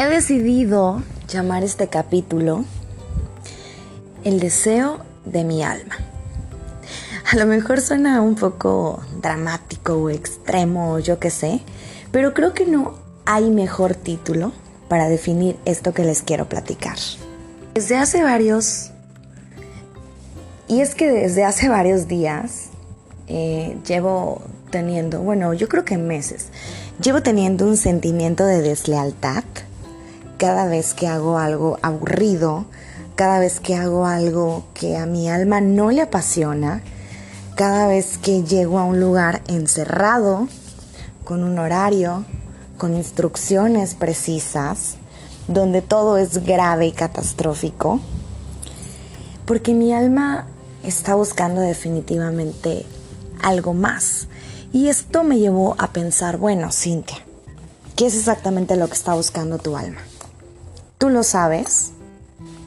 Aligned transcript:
He 0.00 0.06
decidido 0.06 1.02
llamar 1.26 1.64
este 1.64 1.88
capítulo 1.88 2.64
El 4.22 4.38
deseo 4.38 5.00
de 5.24 5.42
mi 5.42 5.64
alma. 5.64 5.96
A 7.32 7.36
lo 7.36 7.46
mejor 7.46 7.80
suena 7.80 8.22
un 8.22 8.36
poco 8.36 9.02
dramático 9.20 9.94
o 9.94 10.08
extremo, 10.08 11.00
yo 11.00 11.18
qué 11.18 11.30
sé, 11.30 11.62
pero 12.12 12.32
creo 12.32 12.54
que 12.54 12.64
no 12.64 12.94
hay 13.26 13.50
mejor 13.50 13.96
título 13.96 14.52
para 14.86 15.08
definir 15.08 15.56
esto 15.64 15.92
que 15.92 16.04
les 16.04 16.22
quiero 16.22 16.48
platicar. 16.48 16.96
Desde 17.74 17.96
hace 17.96 18.22
varios, 18.22 18.92
y 20.68 20.80
es 20.80 20.94
que 20.94 21.10
desde 21.10 21.42
hace 21.42 21.68
varios 21.68 22.06
días 22.06 22.66
eh, 23.26 23.76
llevo 23.84 24.42
teniendo, 24.70 25.22
bueno, 25.22 25.54
yo 25.54 25.68
creo 25.68 25.84
que 25.84 25.98
meses, 25.98 26.50
llevo 27.02 27.20
teniendo 27.20 27.66
un 27.66 27.76
sentimiento 27.76 28.46
de 28.46 28.62
deslealtad 28.62 29.42
cada 30.38 30.66
vez 30.66 30.94
que 30.94 31.08
hago 31.08 31.36
algo 31.36 31.78
aburrido, 31.82 32.64
cada 33.16 33.40
vez 33.40 33.58
que 33.58 33.74
hago 33.74 34.06
algo 34.06 34.64
que 34.72 34.96
a 34.96 35.04
mi 35.04 35.28
alma 35.28 35.60
no 35.60 35.90
le 35.90 36.00
apasiona, 36.00 36.80
cada 37.56 37.88
vez 37.88 38.18
que 38.18 38.44
llego 38.44 38.78
a 38.78 38.84
un 38.84 39.00
lugar 39.00 39.42
encerrado, 39.48 40.46
con 41.24 41.42
un 41.42 41.58
horario, 41.58 42.24
con 42.78 42.94
instrucciones 42.94 43.96
precisas, 43.96 44.94
donde 45.48 45.82
todo 45.82 46.16
es 46.18 46.44
grave 46.44 46.86
y 46.86 46.92
catastrófico, 46.92 48.00
porque 49.44 49.74
mi 49.74 49.92
alma 49.92 50.46
está 50.84 51.16
buscando 51.16 51.60
definitivamente 51.60 52.86
algo 53.42 53.74
más. 53.74 54.28
Y 54.72 54.88
esto 54.88 55.24
me 55.24 55.40
llevó 55.40 55.74
a 55.78 55.92
pensar, 55.92 56.36
bueno, 56.36 56.70
Cintia, 56.70 57.18
¿qué 57.96 58.06
es 58.06 58.14
exactamente 58.14 58.76
lo 58.76 58.86
que 58.86 58.94
está 58.94 59.14
buscando 59.14 59.58
tu 59.58 59.76
alma? 59.76 60.00
¿Tú 60.98 61.10
lo 61.10 61.22
sabes? 61.22 61.92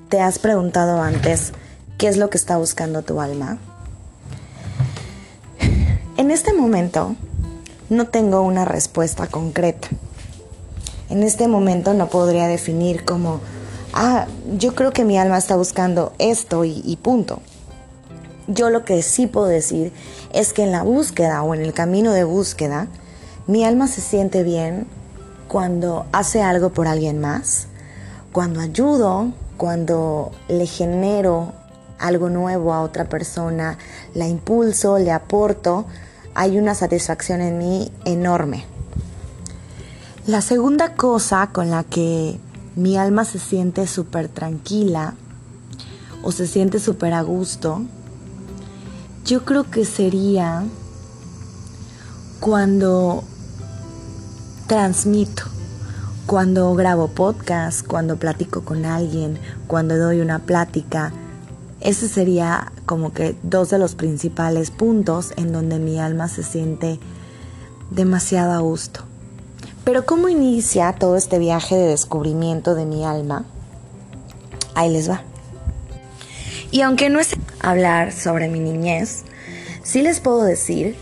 ¿Te 0.08 0.22
has 0.22 0.40
preguntado 0.40 1.02
antes 1.02 1.52
qué 1.98 2.08
es 2.08 2.16
lo 2.16 2.30
que 2.30 2.38
está 2.38 2.56
buscando 2.56 3.02
tu 3.02 3.20
alma? 3.20 3.58
En 6.16 6.32
este 6.32 6.54
momento 6.54 7.18
no 7.90 8.08
tengo 8.08 8.42
una 8.42 8.64
respuesta 8.64 9.28
concreta. 9.28 9.90
En 11.10 11.24
este 11.24 11.50
momento 11.50 11.94
no 11.94 12.08
podría 12.08 12.48
definir 12.48 13.04
como, 13.04 13.42
ah, 13.94 14.28
yo 14.58 14.76
creo 14.76 14.92
que 14.92 15.04
mi 15.04 15.18
alma 15.18 15.38
está 15.38 15.58
buscando 15.58 16.14
esto 16.18 16.64
y, 16.64 16.98
punto. 17.02 17.42
Yo 18.48 18.70
lo 18.70 18.86
que 18.86 19.02
sí 19.02 19.28
puedo 19.28 19.48
decir 19.48 19.92
es 20.32 20.54
que 20.54 20.64
en 20.64 20.72
la 20.72 20.84
búsqueda 20.84 21.44
o 21.44 21.54
en 21.54 21.60
el 21.60 21.74
camino 21.74 22.14
de 22.14 22.24
búsqueda, 22.24 22.88
mi 23.46 23.66
alma 23.66 23.90
se 23.90 24.00
siente 24.00 24.44
bien 24.44 24.88
cuando 25.50 26.06
hace 26.14 26.42
algo 26.42 26.70
por 26.70 26.88
alguien 26.88 27.20
más, 27.20 27.68
cuando 28.32 28.62
ayudo, 28.62 29.32
cuando 29.58 30.32
le 30.48 30.66
genero 30.66 31.54
algo 32.00 32.30
nuevo 32.30 32.74
a 32.74 32.82
otra 32.82 33.06
persona, 33.06 33.78
la 34.14 34.28
impulso, 34.28 34.98
le 34.98 35.12
aporto, 35.12 35.86
hay 36.34 36.58
una 36.58 36.74
satisfacción 36.76 37.42
en 37.42 37.58
mí 37.58 37.92
enorme. 38.06 38.66
La 40.28 40.42
segunda 40.42 40.96
cosa 40.96 41.50
con 41.52 41.70
la 41.70 41.84
que 41.84 42.40
mi 42.76 42.98
alma 42.98 43.26
se 43.26 43.40
siente 43.40 43.86
súper 43.88 44.30
tranquila 44.30 45.16
o 46.24 46.32
se 46.32 46.48
siente 46.48 46.80
súper 46.80 47.14
a 47.14 47.22
gusto, 47.22 47.82
yo 49.26 49.46
creo 49.46 49.70
que 49.70 49.86
sería 49.86 50.64
cuando 52.40 53.24
transmito 54.68 55.44
cuando 56.26 56.74
grabo 56.76 57.10
podcast, 57.10 57.86
cuando 57.86 58.18
platico 58.18 58.64
con 58.64 58.86
alguien, 58.86 59.38
cuando 59.68 59.98
doy 59.98 60.22
una 60.22 60.40
plática. 60.40 61.12
Ese 61.82 62.08
sería 62.08 62.72
como 62.86 63.12
que 63.12 63.36
dos 63.44 63.70
de 63.70 63.80
los 63.80 63.96
principales 63.96 64.72
puntos 64.72 65.34
en 65.36 65.52
donde 65.52 65.80
mi 65.80 66.00
alma 66.00 66.28
se 66.28 66.44
siente 66.44 67.00
demasiado 67.90 68.52
a 68.52 68.60
gusto. 68.60 69.02
Pero 69.84 70.06
¿cómo 70.06 70.30
inicia 70.30 70.94
todo 70.94 71.16
este 71.18 71.40
viaje 71.40 71.76
de 71.76 71.88
descubrimiento 71.88 72.76
de 72.76 72.86
mi 72.86 73.04
alma? 73.04 73.46
Ahí 74.76 74.92
les 74.92 75.10
va. 75.10 75.24
Y 76.70 76.82
aunque 76.82 77.10
no 77.10 77.20
es 77.20 77.36
hablar 77.60 78.14
sobre 78.14 78.48
mi 78.48 78.60
niñez, 78.60 79.24
sí 79.84 80.02
les 80.02 80.20
puedo 80.20 80.44
decir 80.44 80.96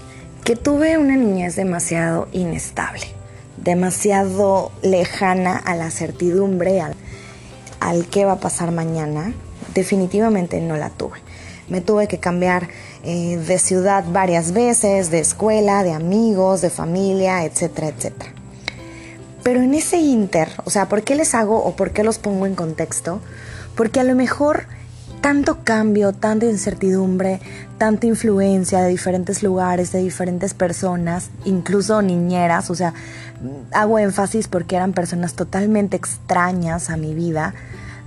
que 0.43 0.55
tuve 0.55 0.97
una 0.97 1.15
niñez 1.15 1.55
demasiado 1.55 2.27
inestable 2.31 3.18
demasiado 3.63 4.71
lejana 4.81 5.57
a 5.57 5.75
la 5.75 5.91
certidumbre, 5.91 6.81
al, 6.81 6.95
al 7.79 8.07
qué 8.07 8.25
va 8.25 8.33
a 8.33 8.39
pasar 8.39 8.71
mañana, 8.71 9.33
definitivamente 9.73 10.59
no 10.61 10.77
la 10.77 10.89
tuve. 10.89 11.19
Me 11.69 11.81
tuve 11.81 12.07
que 12.07 12.17
cambiar 12.17 12.67
eh, 13.03 13.37
de 13.37 13.59
ciudad 13.59 14.03
varias 14.11 14.53
veces, 14.53 15.11
de 15.11 15.19
escuela, 15.19 15.83
de 15.83 15.93
amigos, 15.93 16.61
de 16.61 16.69
familia, 16.69 17.45
etcétera, 17.45 17.89
etcétera. 17.89 18.31
Pero 19.43 19.61
en 19.61 19.73
ese 19.73 19.97
inter, 19.97 20.49
o 20.65 20.69
sea, 20.69 20.89
¿por 20.89 21.03
qué 21.03 21.15
les 21.15 21.33
hago 21.35 21.63
o 21.63 21.75
por 21.75 21.91
qué 21.91 22.03
los 22.03 22.17
pongo 22.17 22.45
en 22.45 22.55
contexto? 22.55 23.21
Porque 23.75 23.99
a 23.99 24.03
lo 24.03 24.15
mejor 24.15 24.65
tanto 25.21 25.63
cambio, 25.63 26.13
tanta 26.13 26.45
incertidumbre, 26.45 27.39
tanta 27.77 28.07
influencia 28.07 28.81
de 28.81 28.89
diferentes 28.89 29.43
lugares, 29.43 29.91
de 29.91 29.99
diferentes 29.99 30.53
personas, 30.53 31.29
incluso 31.45 32.01
niñeras, 32.01 32.69
o 32.69 32.75
sea, 32.75 32.93
hago 33.71 33.99
énfasis 33.99 34.47
porque 34.47 34.75
eran 34.75 34.93
personas 34.93 35.33
totalmente 35.33 35.95
extrañas 35.95 36.89
a 36.89 36.97
mi 36.97 37.13
vida, 37.13 37.53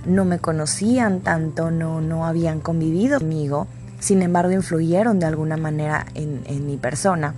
no 0.05 0.25
me 0.25 0.39
conocían 0.39 1.21
tanto, 1.21 1.71
no, 1.71 2.01
no 2.01 2.25
habían 2.25 2.59
convivido 2.59 3.19
conmigo, 3.19 3.67
sin 3.99 4.21
embargo 4.21 4.51
influyeron 4.51 5.19
de 5.19 5.25
alguna 5.25 5.57
manera 5.57 6.05
en, 6.13 6.65
mi 6.65 6.77
persona. 6.77 7.33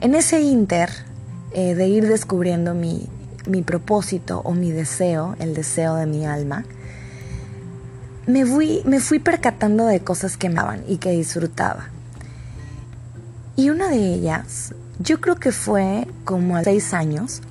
En 0.00 0.14
ese 0.14 0.40
inter 0.40 0.90
eh, 1.52 1.74
de 1.74 1.86
ir 1.86 2.08
descubriendo 2.08 2.74
mi, 2.74 3.08
mi 3.46 3.62
propósito 3.62 4.40
o 4.44 4.52
mi 4.52 4.72
deseo, 4.72 5.36
el 5.38 5.54
deseo 5.54 5.94
de 5.94 6.06
mi 6.06 6.26
alma, 6.26 6.64
me 8.26 8.46
fui, 8.46 8.82
me 8.84 9.00
fui 9.00 9.18
percatando 9.18 9.86
de 9.86 10.00
cosas 10.00 10.36
que 10.36 10.48
me 10.48 10.56
daban 10.56 10.82
y 10.88 10.98
que 10.98 11.10
disfrutaba. 11.10 11.88
Y 13.56 13.70
una 13.70 13.88
de 13.88 14.14
ellas, 14.14 14.74
yo 15.02 15.20
creo 15.20 15.36
que 15.36 15.52
fue 15.52 16.06
como 16.24 16.56
a 16.56 16.64
seis 16.64 16.94
años, 16.94 17.42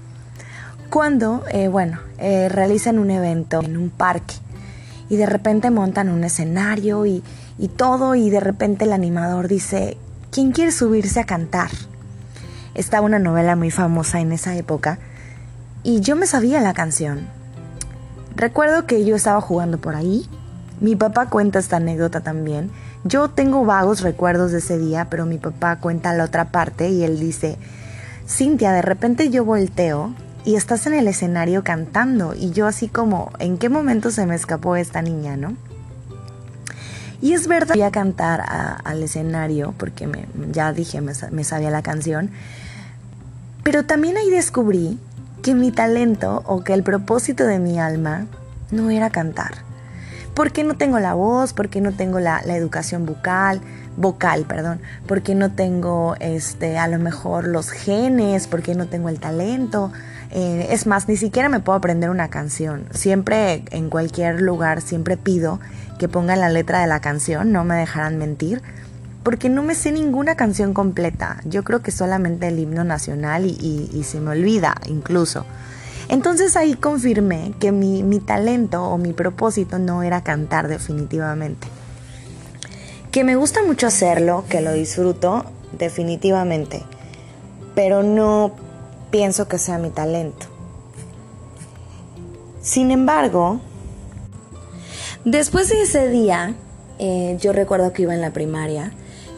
cuando, 0.90 1.44
eh, 1.52 1.68
bueno, 1.68 2.00
eh, 2.18 2.50
realizan 2.50 3.00
un 3.00 3.12
evento 3.12 3.62
en 3.62 3.78
un 3.78 3.90
parque 3.90 4.36
y 5.10 5.18
de 5.18 5.26
repente 5.26 5.72
montan 5.72 6.10
un 6.10 6.24
escenario 6.24 7.06
y, 7.06 7.24
y 7.58 7.68
todo 7.68 8.16
y 8.16 8.30
de 8.30 8.40
repente 8.40 8.86
el 8.86 8.94
animador 8.94 9.48
dice, 9.48 9.98
¿quién 10.32 10.52
quiere 10.52 10.72
subirse 10.72 11.20
a 11.20 11.26
cantar? 11.26 11.70
Estaba 12.74 13.06
una 13.06 13.20
novela 13.20 13.56
muy 13.56 13.72
famosa 13.72 14.20
en 14.20 14.32
esa 14.32 14.56
época 14.56 15.00
y 15.84 16.02
yo 16.02 16.16
me 16.16 16.28
sabía 16.28 16.62
la 16.62 16.74
canción. 16.74 17.28
Recuerdo 18.36 18.86
que 18.86 19.04
yo 19.06 19.16
estaba 19.16 19.42
jugando 19.42 19.80
por 19.80 19.96
ahí 19.96 20.30
mi 20.82 20.96
papá 20.96 21.28
cuenta 21.28 21.60
esta 21.60 21.78
anécdota 21.78 22.22
también. 22.22 22.72
Yo 23.04 23.30
tengo 23.30 23.66
vagos 23.66 24.02
recuerdos 24.02 24.52
de 24.52 24.60
ese 24.60 24.78
día, 24.78 25.08
pero 25.10 25.26
mi 25.26 25.40
papá 25.40 25.78
cuenta 25.78 26.14
la 26.14 26.26
otra 26.26 26.52
parte 26.52 26.90
y 26.90 27.04
él 27.04 27.20
dice, 27.20 27.58
Cintia, 28.28 28.72
de 28.74 28.84
repente 28.84 29.32
yo 29.32 29.44
volteo 29.44 30.14
y 30.46 30.56
estás 30.56 30.86
en 30.86 30.94
el 30.94 31.08
escenario 31.08 31.64
cantando 31.64 32.36
y 32.36 32.52
yo 32.52 32.68
así 32.68 32.88
como, 32.88 33.32
¿en 33.40 33.58
qué 33.58 33.70
momento 33.70 34.12
se 34.12 34.28
me 34.28 34.36
escapó 34.36 34.76
esta 34.76 35.02
niña, 35.02 35.36
no? 35.36 35.56
Y 37.22 37.34
es 37.34 37.48
verdad, 37.48 37.76
voy 37.76 37.84
a 37.84 37.92
cantar 37.92 38.44
al 38.84 39.04
escenario 39.04 39.74
porque 39.78 40.06
me, 40.06 40.28
ya 40.52 40.72
dije, 40.72 41.02
me 41.02 41.44
sabía 41.44 41.72
la 41.72 41.82
canción, 41.82 42.30
pero 43.64 43.86
también 43.86 44.18
ahí 44.18 44.30
descubrí 44.30 45.00
que 45.42 45.56
mi 45.56 45.72
talento 45.72 46.44
o 46.46 46.64
que 46.64 46.74
el 46.74 46.84
propósito 46.84 47.46
de 47.46 47.58
mi 47.58 47.80
alma 47.80 48.28
no 48.72 48.92
era 48.92 49.10
cantar 49.10 49.71
¿Por 50.42 50.54
qué 50.54 50.64
no 50.64 50.74
tengo 50.76 50.98
la 50.98 51.14
voz? 51.14 51.54
¿Por 51.54 51.70
qué 51.70 51.82
no 51.82 51.92
tengo 51.92 52.20
la, 52.20 52.40
educación 52.40 53.06
vocal? 53.06 53.62
Vocal, 53.96 54.46
perdón. 54.46 54.82
¿Por 55.06 55.22
qué 55.22 55.36
no 55.36 55.52
tengo 55.52 56.16
este, 56.20 56.80
a 56.80 56.88
lo 56.88 56.98
mejor 56.98 57.48
los 57.48 57.70
genes? 57.70 58.48
¿Por 58.48 58.64
qué 58.64 58.74
no 58.74 58.88
tengo 58.88 59.10
el 59.10 59.20
talento? 59.20 59.92
Eh, 60.32 60.70
es 60.72 60.88
más, 60.88 61.08
ni 61.08 61.16
siquiera 61.16 61.48
me 61.48 61.60
puedo 61.60 61.78
aprender 61.78 62.10
una 62.10 62.32
canción. 62.32 62.88
Siempre, 62.90 63.66
en 63.70 63.92
cualquier 63.92 64.42
lugar, 64.42 64.82
siempre 64.82 65.16
pido 65.16 65.60
que 66.00 66.10
pongan 66.10 66.40
la 66.40 66.50
letra 66.50 66.80
de 66.80 66.88
la 66.88 67.02
canción, 67.02 67.52
no 67.52 67.64
me 67.64 67.76
dejarán 67.76 68.18
mentir, 68.18 68.64
porque 69.22 69.48
no 69.48 69.62
me 69.62 69.76
sé 69.76 69.92
ninguna 69.92 70.34
canción 70.38 70.74
completa. 70.74 71.40
Yo 71.46 71.64
creo 71.64 71.84
que 71.84 71.92
solamente 71.92 72.48
el 72.48 72.58
himno 72.58 72.84
nacional 72.84 73.46
y 73.46 74.04
se 74.06 74.20
me 74.20 74.32
olvida 74.32 74.74
incluso. 74.88 75.46
Entonces 76.10 76.56
ahí 76.56 76.76
confirmé 76.76 77.54
que 77.60 77.72
mi, 77.72 78.20
talento 78.20 78.84
o 78.84 78.98
mi 78.98 79.14
propósito 79.14 79.80
no 79.80 80.04
era 80.04 80.24
cantar 80.24 80.68
definitivamente. 80.68 81.68
Que 83.12 83.24
me 83.24 83.36
gusta 83.36 83.64
mucho 83.64 83.88
hacerlo, 83.88 84.46
que 84.50 84.62
lo 84.62 84.74
disfruto 84.74 85.46
definitivamente, 85.78 86.84
pero 87.76 88.04
no 88.04 88.56
pienso 89.10 89.48
que 89.48 89.58
sea 89.58 89.78
mi 89.78 89.90
talento. 89.90 90.48
Sin 92.62 92.92
embargo, 92.92 93.60
después 95.26 95.70
de 95.70 95.82
ese 95.82 96.08
día, 96.08 96.56
eh, 97.00 97.38
yo 97.40 97.52
recuerdo 97.52 97.92
que 97.92 98.04
iba 98.04 98.14
en 98.14 98.22
la 98.22 98.32
primaria 98.32 98.94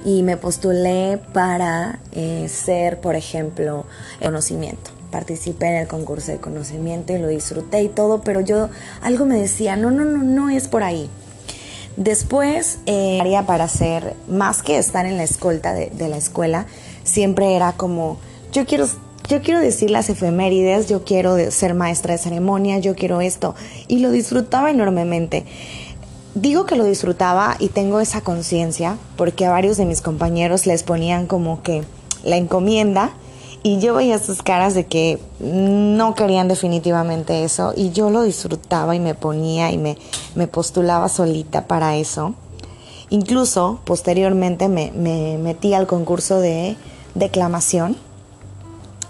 y 0.05 0.21
me 0.23 0.37
postulé 0.37 1.19
para 1.33 1.99
eh, 2.11 2.47
ser, 2.49 2.99
por 2.99 3.15
ejemplo, 3.15 3.85
conocimiento. 4.21 4.92
Participé 5.13 5.67
en 5.67 5.75
el 5.75 5.87
concurso 5.87 6.31
de 6.31 6.39
conocimiento 6.39 7.13
y 7.13 7.19
lo 7.19 7.27
disfruté 7.27 7.83
y 7.83 7.87
todo, 7.87 8.21
pero 8.21 8.41
yo 8.41 8.69
algo 9.03 9.25
me 9.25 9.39
decía, 9.39 9.75
no, 9.75 9.91
no, 9.91 10.05
no, 10.05 10.23
no 10.23 10.49
es 10.49 10.67
por 10.67 10.81
ahí. 10.81 11.07
Después, 11.97 12.79
eh, 12.87 13.21
para 13.45 13.67
ser 13.67 14.15
más 14.27 14.63
que 14.63 14.79
estar 14.79 15.05
en 15.05 15.17
la 15.17 15.23
escolta 15.23 15.75
de, 15.75 15.91
de 15.91 16.09
la 16.09 16.17
escuela, 16.17 16.65
siempre 17.03 17.55
era 17.55 17.73
como, 17.73 18.17
yo 18.51 18.65
quiero 18.65 18.87
yo 19.29 19.41
quiero 19.41 19.59
decir 19.59 19.91
las 19.91 20.09
efemérides, 20.09 20.89
yo 20.89 21.05
quiero 21.05 21.37
ser 21.49 21.75
maestra 21.75 22.13
de 22.13 22.17
ceremonia, 22.17 22.79
yo 22.79 22.93
quiero 22.95 23.21
esto. 23.21 23.55
Y 23.87 23.99
lo 23.99 24.11
disfrutaba 24.11 24.69
enormemente. 24.69 25.45
Digo 26.35 26.65
que 26.65 26.75
lo 26.75 26.83
disfrutaba 26.83 27.55
y 27.59 27.69
tengo 27.69 27.99
esa 27.99 28.21
conciencia 28.21 28.97
porque 29.15 29.45
a 29.45 29.51
varios 29.51 29.77
de 29.77 29.85
mis 29.85 30.01
compañeros 30.01 30.65
les 30.65 30.81
ponían 30.81 31.27
como 31.27 31.61
que 31.61 31.83
la 32.23 32.37
encomienda 32.37 33.13
y 33.63 33.79
yo 33.79 33.95
veía 33.95 34.19
sus 34.19 34.43
caras 34.43 34.73
de 34.73 34.85
que 34.85 35.19
no 35.39 36.15
querían 36.15 36.49
definitivamente 36.49 37.45
eso 37.45 37.73
y 37.75 37.91
yo 37.91 38.09
lo 38.09 38.23
disfrutaba 38.23 38.95
y 38.95 38.99
me 38.99 39.15
ponía 39.15 39.71
y 39.71 39.77
me, 39.77 39.97
me 40.35 40.47
postulaba 40.47 41.07
solita 41.07 41.65
para 41.65 41.95
eso. 41.95 42.35
Incluso 43.09 43.79
posteriormente 43.85 44.67
me, 44.67 44.91
me 44.91 45.37
metí 45.37 45.73
al 45.73 45.87
concurso 45.87 46.39
de 46.39 46.75
declamación. 47.15 47.95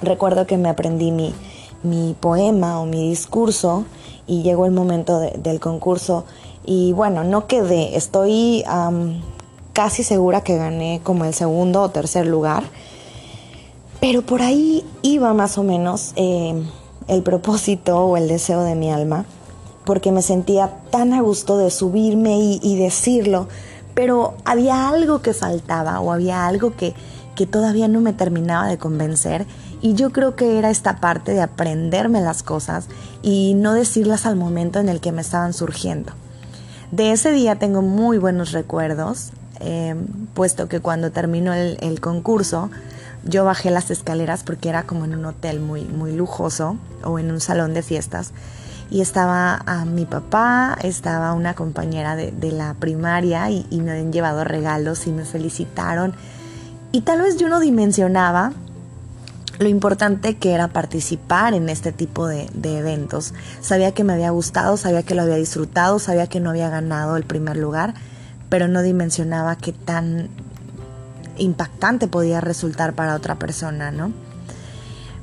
Recuerdo 0.01 0.45
que 0.45 0.57
me 0.57 0.69
aprendí 0.69 1.11
mi, 1.11 1.33
mi 1.81 2.15
poema 2.19 2.79
o 2.79 2.85
mi 2.85 3.09
discurso 3.09 3.85
y 4.27 4.43
llegó 4.43 4.65
el 4.65 4.71
momento 4.71 5.19
del 5.19 5.59
concurso. 5.59 6.25
Y 6.65 6.93
bueno, 6.93 7.23
no 7.23 7.47
quedé, 7.47 7.95
estoy 7.97 8.63
casi 9.73 10.03
segura 10.03 10.41
que 10.41 10.57
gané 10.57 11.01
como 11.03 11.25
el 11.25 11.33
segundo 11.33 11.81
o 11.81 11.89
tercer 11.89 12.25
lugar, 12.25 12.63
pero 14.03 14.21
por 14.21 14.41
ahí 14.41 14.83
iba 15.01 15.33
más 15.33 15.57
o 15.57 15.63
menos 15.63 16.11
em, 16.17 16.65
el 17.07 17.23
propósito 17.23 17.99
o 17.99 18.17
el 18.17 18.27
deseo 18.27 18.61
de 18.65 18.75
mi 18.75 18.91
alma, 18.91 19.23
porque 19.85 20.11
me 20.11 20.21
sentía 20.21 20.73
tan 20.91 21.13
a 21.13 21.21
gusto 21.21 21.57
de 21.57 21.71
subirme 21.71 22.37
y, 22.37 22.75
decirlo, 22.75 23.47
pero 23.93 24.33
había 24.43 24.89
algo 24.89 25.21
que 25.21 25.33
faltaba 25.33 26.01
o 26.01 26.11
había 26.11 26.45
algo 26.47 26.75
que, 26.75 26.93
que 27.37 27.45
todavía 27.45 27.87
no 27.87 28.01
me 28.01 28.11
terminaba 28.11 28.67
de 28.67 28.77
convencer 28.77 29.45
y 29.81 29.93
yo 29.93 30.11
creo 30.11 30.35
que 30.35 30.57
era 30.57 30.69
esta 30.69 30.97
parte 30.97 31.31
de 31.31 31.41
aprenderme 31.41 32.19
las 32.19 32.43
cosas 32.43 32.89
y 33.21 33.53
no 33.53 33.71
decirlas 33.71 34.25
al 34.25 34.35
momento 34.35 34.81
en 34.81 34.89
el 34.89 34.99
que 34.99 35.13
me 35.13 35.21
estaban 35.21 35.53
surgiendo. 35.53 36.11
De 36.91 37.13
ese 37.13 37.31
día 37.31 37.55
tengo 37.55 37.81
muy 37.81 38.17
buenos 38.17 38.51
recuerdos, 38.51 39.31
em, 39.61 40.07
puesto 40.33 40.67
que 40.67 40.81
cuando 40.81 41.11
terminó 41.11 41.53
el, 41.53 42.01
concurso, 42.01 42.69
yo 43.25 43.45
bajé 43.45 43.71
las 43.71 43.91
escaleras 43.91 44.43
porque 44.43 44.69
era 44.69 44.83
como 44.83 45.05
en 45.05 45.15
un 45.15 45.25
hotel 45.25 45.59
muy, 45.59 45.85
muy 45.85 46.13
lujoso 46.13 46.77
o 47.03 47.19
en 47.19 47.31
un 47.31 47.39
salón 47.39 47.73
de 47.73 47.83
fiestas. 47.83 48.31
Y 48.89 49.01
estaba 49.01 49.61
a 49.65 49.85
mi 49.85 50.05
papá, 50.05 50.77
estaba 50.83 51.33
una 51.33 51.55
compañera 51.55 52.15
de, 52.15 52.51
la 52.51 52.75
primaria 52.75 53.49
y, 53.49 53.65
me 53.81 53.91
habían 53.91 54.11
llevado 54.11 54.43
regalos 54.43 55.07
y 55.07 55.11
me 55.11 55.25
felicitaron. 55.25 56.13
Y 56.91 57.01
tal 57.01 57.21
vez 57.21 57.37
yo 57.37 57.49
no 57.49 57.59
dimensionaba 57.59 58.51
lo 59.59 59.67
importante 59.67 60.37
que 60.37 60.53
era 60.53 60.67
participar 60.67 61.53
en 61.53 61.69
este 61.69 61.91
tipo 61.91 62.27
de, 62.27 62.49
eventos. 62.63 63.33
Sabía 63.61 63.93
que 63.93 64.03
me 64.03 64.13
había 64.13 64.29
gustado, 64.31 64.77
sabía 64.77 65.03
que 65.03 65.15
lo 65.15 65.23
había 65.23 65.35
disfrutado, 65.35 65.97
sabía 65.97 66.27
que 66.27 66.39
no 66.39 66.51
había 66.51 66.69
ganado 66.69 67.17
el 67.17 67.23
primer 67.23 67.57
lugar, 67.57 67.93
pero 68.49 68.67
no 68.67 68.81
dimensionaba 68.81 69.55
qué 69.55 69.71
tan 69.71 70.29
impactante 71.37 72.07
podía 72.07 72.41
resultar 72.41 72.93
para 72.93 73.15
otra 73.15 73.35
persona, 73.35 73.91
¿no? 73.91 74.11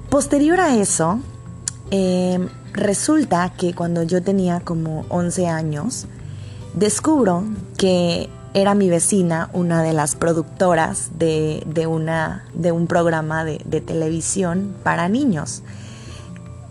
Posterior 0.09 0.61
a 0.61 0.75
eso, 0.75 1.21
em, 1.91 2.49
resulta 2.73 3.53
que 3.57 3.75
cuando 3.75 4.03
yo 4.03 4.23
tenía 4.23 4.61
como 4.61 5.05
11 5.09 5.49
años, 5.49 6.07
descubro 6.75 7.45
que 7.77 8.29
era 8.55 8.75
mi 8.75 8.91
vecina, 8.91 9.49
una 9.53 9.83
de 9.83 9.93
las 9.93 10.17
productoras 10.17 11.11
de, 11.19 11.87
una, 11.89 12.45
de 12.55 12.73
un 12.73 12.87
programa 12.87 13.45
de, 13.45 13.81
televisión 13.81 14.75
para 14.83 15.09
niños. 15.09 15.62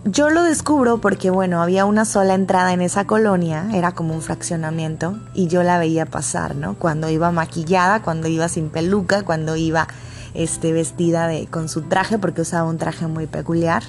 Yo 0.05 0.29
lo 0.29 0.43
descubro 0.43 0.99
porque, 0.99 1.29
bueno, 1.29 1.61
había 1.61 1.83
una 1.83 2.05
sola 2.05 2.33
entrada 2.33 2.71
en 2.71 2.79
esa 2.79 3.05
colonia, 3.05 3.67
era 3.73 3.91
como 3.91 4.13
un 4.13 4.21
fraccionamiento, 4.21 5.19
y 5.33 5.47
yo 5.47 5.61
la 5.61 5.77
veía 5.77 6.05
pasar, 6.05 6.55
¿no? 6.55 6.75
Cuando 6.75 7.09
iba 7.09 7.31
maquillada, 7.31 8.01
cuando 8.01 8.29
iba 8.29 8.47
sin 8.47 8.69
peluca, 8.69 9.23
cuando 9.23 9.57
iba 9.57 9.89
este, 10.33 10.71
vestida 10.71 11.27
de, 11.27 11.47
con 11.47 11.67
su 11.67 11.81
traje, 11.81 12.17
porque 12.17 12.41
usaba 12.41 12.69
un 12.69 12.77
traje 12.77 13.07
muy 13.07 13.27
peculiar. 13.27 13.83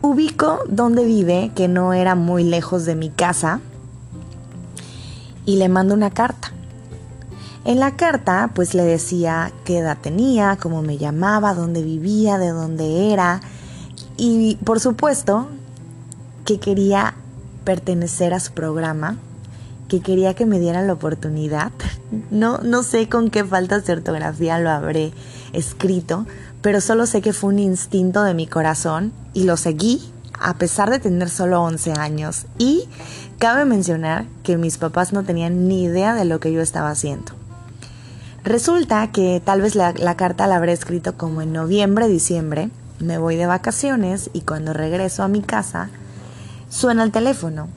Ubico 0.00 0.60
donde 0.68 1.04
vive, 1.04 1.52
que 1.54 1.68
no 1.68 1.92
era 1.92 2.14
muy 2.14 2.44
lejos 2.44 2.86
de 2.86 2.94
mi 2.94 3.10
casa, 3.10 3.60
y 5.44 5.56
le 5.56 5.68
mando 5.68 5.92
una 5.92 6.10
carta. 6.10 6.50
En 7.66 7.78
la 7.78 7.96
carta 7.96 8.50
pues 8.54 8.72
le 8.72 8.84
decía 8.84 9.52
qué 9.64 9.78
edad 9.78 9.98
tenía, 10.00 10.56
cómo 10.60 10.80
me 10.80 10.96
llamaba, 10.96 11.52
dónde 11.52 11.82
vivía, 11.82 12.38
de 12.38 12.48
dónde 12.48 13.12
era 13.12 13.42
y 14.16 14.56
por 14.64 14.80
supuesto 14.80 15.48
que 16.44 16.58
quería 16.58 17.14
pertenecer 17.64 18.34
a 18.34 18.40
su 18.40 18.52
programa, 18.52 19.18
que 19.88 20.00
quería 20.00 20.34
que 20.34 20.46
me 20.46 20.60
dieran 20.60 20.86
la 20.86 20.92
oportunidad. 20.92 21.72
No, 22.30 22.58
no 22.58 22.82
sé 22.82 23.08
con 23.08 23.30
qué 23.30 23.44
faltas 23.44 23.86
de 23.86 23.94
ortografía 23.94 24.58
lo 24.58 24.70
habré 24.70 25.12
escrito, 25.52 26.26
pero 26.62 26.80
solo 26.80 27.06
sé 27.06 27.22
que 27.22 27.32
fue 27.32 27.50
un 27.50 27.58
instinto 27.58 28.22
de 28.22 28.34
mi 28.34 28.46
corazón 28.46 29.12
y 29.32 29.44
lo 29.44 29.56
seguí 29.56 30.00
a 30.40 30.54
pesar 30.54 30.90
de 30.90 30.98
tener 30.98 31.30
solo 31.30 31.62
11 31.62 31.92
años. 31.92 32.46
Y 32.58 32.84
cabe 33.38 33.64
mencionar 33.64 34.26
que 34.42 34.56
mis 34.56 34.78
papás 34.78 35.12
no 35.12 35.24
tenían 35.24 35.68
ni 35.68 35.84
idea 35.84 36.14
de 36.14 36.24
lo 36.24 36.40
que 36.40 36.52
yo 36.52 36.60
estaba 36.60 36.90
haciendo. 36.90 37.32
Resulta 38.44 39.10
que 39.10 39.40
tal 39.42 39.62
vez 39.62 39.74
la, 39.74 39.92
carta 40.16 40.46
la 40.46 40.56
habré 40.56 40.72
escrito 40.72 41.16
como 41.16 41.40
en 41.40 41.52
noviembre, 41.52 42.08
diciembre. 42.08 42.70
Me 43.04 43.18
voy 43.18 43.36
de 43.36 43.44
vacaciones 43.44 44.30
y 44.32 44.40
cuando 44.40 44.72
regreso 44.72 45.22
a 45.22 45.28
mi 45.28 45.42
casa 45.42 45.90
suena 46.70 47.02
el 47.02 47.12
teléfono 47.12 47.68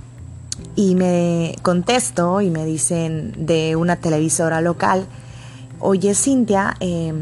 y 0.77 0.95
me 0.95 1.53
contesto 1.63 2.39
y 2.39 2.49
me 2.49 2.63
dicen 2.63 3.33
de 3.45 3.75
una 3.75 3.97
televisora 3.97 4.61
local, 4.61 5.05
oye 5.81 6.15
Cintia, 6.15 6.77
eh, 6.79 7.13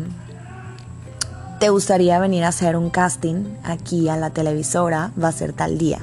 ¿te 1.60 1.70
gustaría 1.70 2.20
venir 2.20 2.44
a 2.44 2.50
hacer 2.50 2.78
un 2.78 2.92
casting 2.92 3.46
aquí 3.64 4.08
a 4.08 4.18
la 4.18 4.30
televisora? 4.30 5.12
Va 5.22 5.30
a 5.30 5.32
ser 5.32 5.54
tal 5.54 5.80
día. 5.80 5.98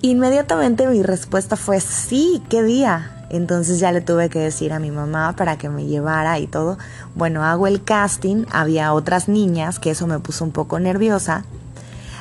Inmediatamente 0.00 0.86
mi 0.86 1.02
respuesta 1.02 1.56
fue 1.56 1.78
sí, 1.80 2.42
¿qué 2.48 2.62
día? 2.62 3.15
Entonces 3.30 3.80
ya 3.80 3.92
le 3.92 4.00
tuve 4.00 4.28
que 4.28 4.38
decir 4.38 4.72
a 4.72 4.78
mi 4.78 4.90
mamá 4.90 5.34
para 5.36 5.58
que 5.58 5.68
me 5.68 5.86
llevara 5.86 6.38
y 6.38 6.46
todo. 6.46 6.78
Bueno, 7.14 7.44
hago 7.44 7.66
el 7.66 7.82
casting, 7.82 8.44
había 8.50 8.92
otras 8.92 9.28
niñas, 9.28 9.78
que 9.78 9.90
eso 9.90 10.06
me 10.06 10.18
puso 10.18 10.44
un 10.44 10.52
poco 10.52 10.78
nerviosa. 10.78 11.44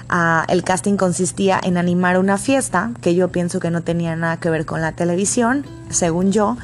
Ah, 0.09 0.45
el 0.49 0.63
casting 0.63 0.97
consistía 0.97 1.59
en 1.63 1.77
animar 1.77 2.17
una 2.17 2.37
fiesta, 2.37 2.91
que 3.01 3.15
yo 3.15 3.29
pienso 3.29 3.59
que 3.59 3.71
no 3.71 3.81
tenía 3.81 4.15
nada 4.15 4.37
que 4.37 4.49
ver 4.49 4.65
con 4.65 4.81
la 4.81 4.91
televisión, 4.91 5.65
según 5.89 6.31
yo, 6.31 6.57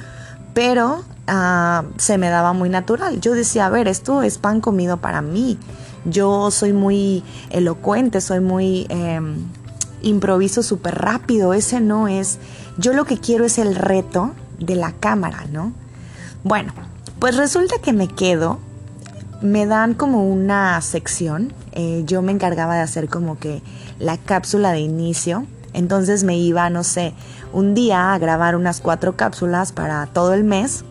pero 0.54 1.04
ah, 1.28 1.84
se 1.98 2.18
me 2.18 2.30
daba 2.30 2.54
muy 2.54 2.70
natural. 2.70 3.22
Yo 3.22 3.34
decía, 3.34 3.68
a 3.68 3.70
ver, 3.70 3.88
esto 3.88 4.22
es 4.24 4.38
pan 4.38 4.62
comido 4.62 4.98
para 4.98 5.22
mí. 5.22 5.58
Yo 6.06 6.50
soy 6.52 6.74
muy 6.74 7.24
elocuente, 7.52 8.22
soy 8.22 8.40
muy... 8.40 8.88
Em, 8.90 9.36
improviso 10.04 10.64
súper 10.64 10.96
rápido, 10.96 11.54
ese 11.54 11.80
no 11.80 12.08
es. 12.08 12.40
Yo 12.78 12.94
lo 12.94 13.06
que 13.06 13.18
quiero 13.18 13.46
es 13.46 13.58
el 13.58 13.76
reto 13.76 14.32
de 14.60 14.76
la 14.76 14.94
cámara, 14.94 15.46
¿no? 15.52 15.74
Bueno, 16.44 16.74
pues 17.20 17.36
resulta 17.38 17.76
que 17.84 17.94
me 17.94 18.08
quedo, 18.08 18.60
me 19.42 19.66
dan 19.66 19.94
como 19.94 20.28
una 20.28 20.80
sección, 20.82 21.54
eh, 21.74 22.04
yo 22.06 22.22
me 22.22 22.32
encargaba 22.32 22.76
de 22.76 22.82
hacer 22.82 23.10
como 23.10 23.38
que 23.38 23.62
la 24.00 24.18
cápsula 24.18 24.72
de 24.72 24.80
inicio, 24.80 25.46
entonces 25.74 26.24
me 26.24 26.38
iba, 26.38 26.70
no 26.70 26.84
sé, 26.84 27.14
un 27.54 27.74
día 27.74 28.14
a 28.14 28.18
grabar 28.18 28.56
unas 28.56 28.82
cuatro 28.82 29.16
cápsulas 29.16 29.72
para 29.72 30.06
todo 30.08 30.34
el 30.34 30.44
mes. 30.44 30.84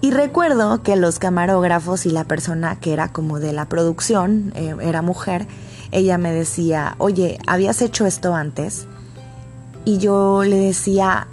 Y 0.00 0.10
recuerdo 0.10 0.82
que 0.82 0.96
los 0.96 1.18
camarógrafos 1.18 2.04
y 2.04 2.10
la 2.10 2.24
persona 2.24 2.78
que 2.78 2.92
era 2.92 3.08
como 3.08 3.40
de 3.40 3.52
la 3.52 3.68
producción, 3.68 4.52
eh, 4.54 4.76
era 4.82 5.02
mujer, 5.02 5.46
ella 5.92 6.18
me 6.18 6.32
decía, 6.32 6.94
oye, 6.98 7.38
¿habías 7.46 7.80
hecho 7.80 8.04
esto 8.04 8.34
antes? 8.34 8.86
Y 9.84 9.98
yo 9.98 10.44
le 10.44 10.56
decía, 10.56 11.26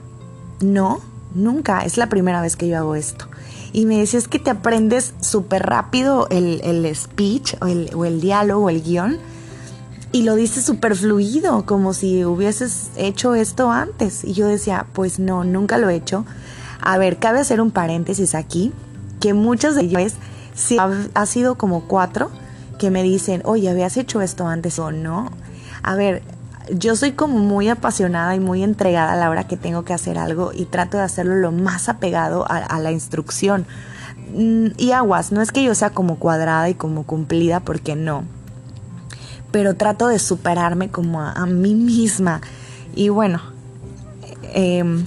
no, 0.59 0.99
nunca, 1.33 1.81
es 1.81 1.97
la 1.97 2.09
primera 2.09 2.41
vez 2.41 2.55
que 2.55 2.67
yo 2.67 2.77
hago 2.77 2.95
esto. 2.95 3.25
Y 3.73 3.85
me 3.85 3.97
decía, 3.97 4.19
es 4.19 4.27
que 4.27 4.39
te 4.39 4.49
aprendes 4.49 5.13
súper 5.21 5.63
rápido 5.63 6.27
el, 6.29 6.91
speech 6.93 7.55
o 7.61 7.67
el, 7.67 7.89
o 7.95 8.05
el 8.05 8.19
diálogo 8.19 8.65
o 8.65 8.69
el 8.69 8.83
guion. 8.83 9.17
Y 10.11 10.23
lo 10.23 10.35
dice 10.35 10.61
súper 10.61 10.97
fluido, 10.97 11.65
como 11.65 11.93
si 11.93 12.25
hubieses 12.25 12.91
hecho 12.97 13.33
esto 13.33 13.71
antes. 13.71 14.25
Y 14.25 14.33
yo 14.33 14.45
decía, 14.47 14.85
pues 14.91 15.19
no, 15.19 15.45
nunca 15.45 15.77
lo 15.77 15.89
he 15.89 15.95
hecho. 15.95 16.25
A 16.81 16.97
ver, 16.97 17.17
cabe 17.17 17.39
hacer 17.39 17.61
un 17.61 17.71
paréntesis 17.71 18.35
aquí, 18.35 18.73
que 19.21 19.33
muchas 19.33 19.75
de 19.75 19.83
ellas, 19.83 20.15
sí, 20.53 20.77
ha, 21.13 21.25
sido 21.25 21.55
como 21.55 21.87
cuatro, 21.87 22.29
que 22.77 22.89
me 22.89 23.03
dicen, 23.03 23.41
oye, 23.45 23.69
¿habías 23.69 23.95
hecho 23.95 24.21
esto 24.21 24.47
antes 24.47 24.79
o 24.79 24.91
no? 24.91 25.31
A 25.83 25.95
ver, 25.95 26.23
yo 26.69 26.95
soy 26.95 27.13
como 27.13 27.39
muy 27.39 27.69
apasionada 27.69 28.35
y 28.35 28.39
muy 28.39 28.63
entregada 28.63 29.13
a 29.13 29.15
la 29.15 29.29
hora 29.29 29.47
que 29.47 29.57
tengo 29.57 29.83
que 29.83 29.93
hacer 29.93 30.17
algo 30.17 30.51
y 30.53 30.65
trato 30.65 30.97
de 30.97 31.03
hacerlo 31.03 31.35
lo 31.35 31.51
más 31.51 31.89
apegado 31.89 32.45
a, 32.49 32.79
la 32.79 32.91
instrucción. 32.91 33.65
Mm, 34.35 34.67
y 34.77 34.91
aguas, 34.91 35.31
no 35.31 35.41
es 35.41 35.51
que 35.51 35.63
yo 35.63 35.75
sea 35.75 35.89
como 35.89 36.17
cuadrada 36.17 36.69
y 36.69 36.73
como 36.73 37.03
cumplida, 37.03 37.59
porque 37.59 37.95
no. 37.95 38.23
Pero 39.51 39.75
trato 39.75 40.07
de 40.07 40.19
superarme 40.19 40.89
como 40.89 41.21
a, 41.21 41.45
mí 41.45 41.75
misma. 41.75 42.41
Y 42.95 43.09
bueno, 43.09 43.41
em, 44.53 45.05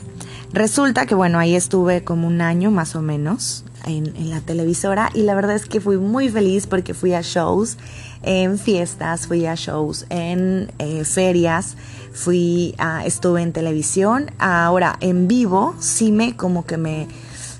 resulta 0.53 1.07
que 1.07 1.15
bueno, 1.15 1.39
ahí 1.39 1.55
estuve 1.55 2.05
como 2.05 2.27
un 2.27 2.41
año 2.41 2.71
más 2.71 2.95
o 2.97 3.03
menos 3.03 3.65
en, 3.87 4.31
la 4.31 4.41
televisora 4.41 5.11
y 5.15 5.23
la 5.23 5.35
verdad 5.35 5.57
es 5.57 5.67
que 5.67 5.81
fui 5.81 5.99
muy 5.99 6.29
feliz 6.29 6.67
porque 6.67 6.95
fui 6.95 7.15
a 7.15 7.21
shows 7.23 7.77
en 8.25 8.59
fiestas, 8.59 9.27
fui 9.27 9.47
a 9.47 9.55
shows 9.55 10.07
en 10.09 10.73
eh, 10.79 11.05
ferias, 11.05 11.77
fui 12.13 12.75
a, 12.79 13.05
estuve 13.05 13.43
en 13.43 13.53
televisión, 13.53 14.31
ahora 14.39 14.97
en 15.01 15.29
vivo 15.29 15.75
sí 15.79 16.13
me 16.13 16.37
como 16.37 16.65
que 16.67 16.77
me, 16.77 17.09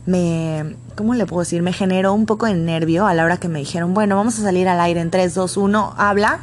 me, 0.07 0.77
¿cómo 0.97 1.15
le 1.15 1.27
puedo 1.27 1.41
decir? 1.41 1.63
Me 1.63 1.73
generó 1.73 2.13
un 2.13 2.27
poco 2.27 2.47
de 2.47 2.55
nervio 2.55 3.07
a 3.07 3.15
la 3.15 3.25
hora 3.25 3.37
que 3.39 3.49
me 3.49 3.59
dijeron, 3.59 3.95
bueno, 3.95 4.17
vamos 4.17 4.39
a 4.39 4.43
salir 4.43 4.69
al 4.69 4.81
aire 4.81 5.01
en 5.01 5.11
3, 5.11 5.35
2, 5.35 5.57
1, 5.57 5.95
habla. 5.97 6.41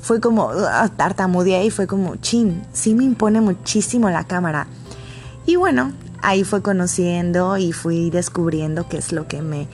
Fue 0.00 0.20
como, 0.20 0.48
uh, 0.48 0.88
tartamudeé 0.96 1.64
y 1.64 1.70
fue 1.70 1.86
como, 1.86 2.16
chin, 2.16 2.62
sí 2.72 2.94
me 2.94 3.04
impone 3.04 3.40
muchísimo 3.40 4.10
la 4.10 4.24
cámara. 4.24 4.66
Y 5.46 5.56
bueno, 5.56 5.92
ahí 6.22 6.44
fue 6.44 6.62
conociendo 6.62 7.56
y 7.56 7.72
fui 7.72 8.10
descubriendo 8.10 8.88
qué 8.88 8.98
es 8.98 9.12
lo 9.12 9.28
que 9.28 9.42
me 9.42 9.68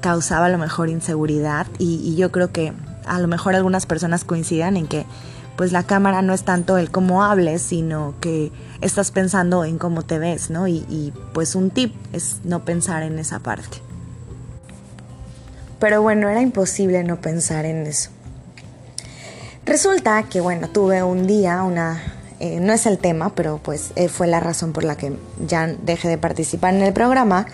causaba 0.00 0.46
a 0.46 0.48
lo 0.50 0.58
mejor 0.58 0.88
inseguridad 0.88 1.66
y, 1.78 2.14
yo 2.16 2.30
creo 2.30 2.52
que 2.52 2.72
a 3.06 3.18
lo 3.20 3.28
mejor 3.28 3.54
algunas 3.54 3.86
personas 3.86 4.24
coincidan 4.24 4.76
en 4.76 4.86
que 4.86 5.06
pues 5.56 5.72
la 5.72 5.84
cámara 5.84 6.22
no 6.22 6.34
es 6.34 6.44
tanto 6.44 6.76
el 6.76 6.90
cómo 6.90 7.24
hables, 7.24 7.62
sino 7.62 8.14
que 8.20 8.52
estás 8.82 9.10
pensando 9.10 9.64
en 9.64 9.78
cómo 9.78 10.02
te 10.02 10.18
ves, 10.18 10.50
¿no? 10.50 10.68
Y, 10.68 11.12
pues 11.32 11.54
un 11.54 11.70
tip 11.70 11.94
es 12.12 12.40
no 12.44 12.64
pensar 12.64 13.02
en 13.02 13.18
esa 13.18 13.38
parte. 13.38 13.78
Pero 15.78 16.02
bueno, 16.02 16.28
era 16.28 16.42
imposible 16.42 17.02
no 17.04 17.20
pensar 17.20 17.64
en 17.64 17.86
eso. 17.86 18.10
Resulta 19.64 20.22
que 20.24 20.40
bueno, 20.40 20.68
tuve 20.68 21.02
un 21.02 21.26
día 21.26 21.62
una 21.62 22.00
eh, 22.38 22.60
no 22.60 22.72
es 22.72 22.84
el 22.86 22.98
tema, 22.98 23.34
pero 23.34 23.58
pues 23.62 23.92
eh, 23.96 24.08
fue 24.08 24.26
la 24.26 24.40
razón 24.40 24.72
por 24.72 24.84
la 24.84 24.96
que 24.96 25.16
ya 25.46 25.66
dejé 25.66 26.08
de 26.08 26.18
participar 26.18 26.74
en 26.74 26.82
el 26.82 26.92
programa. 26.92 27.46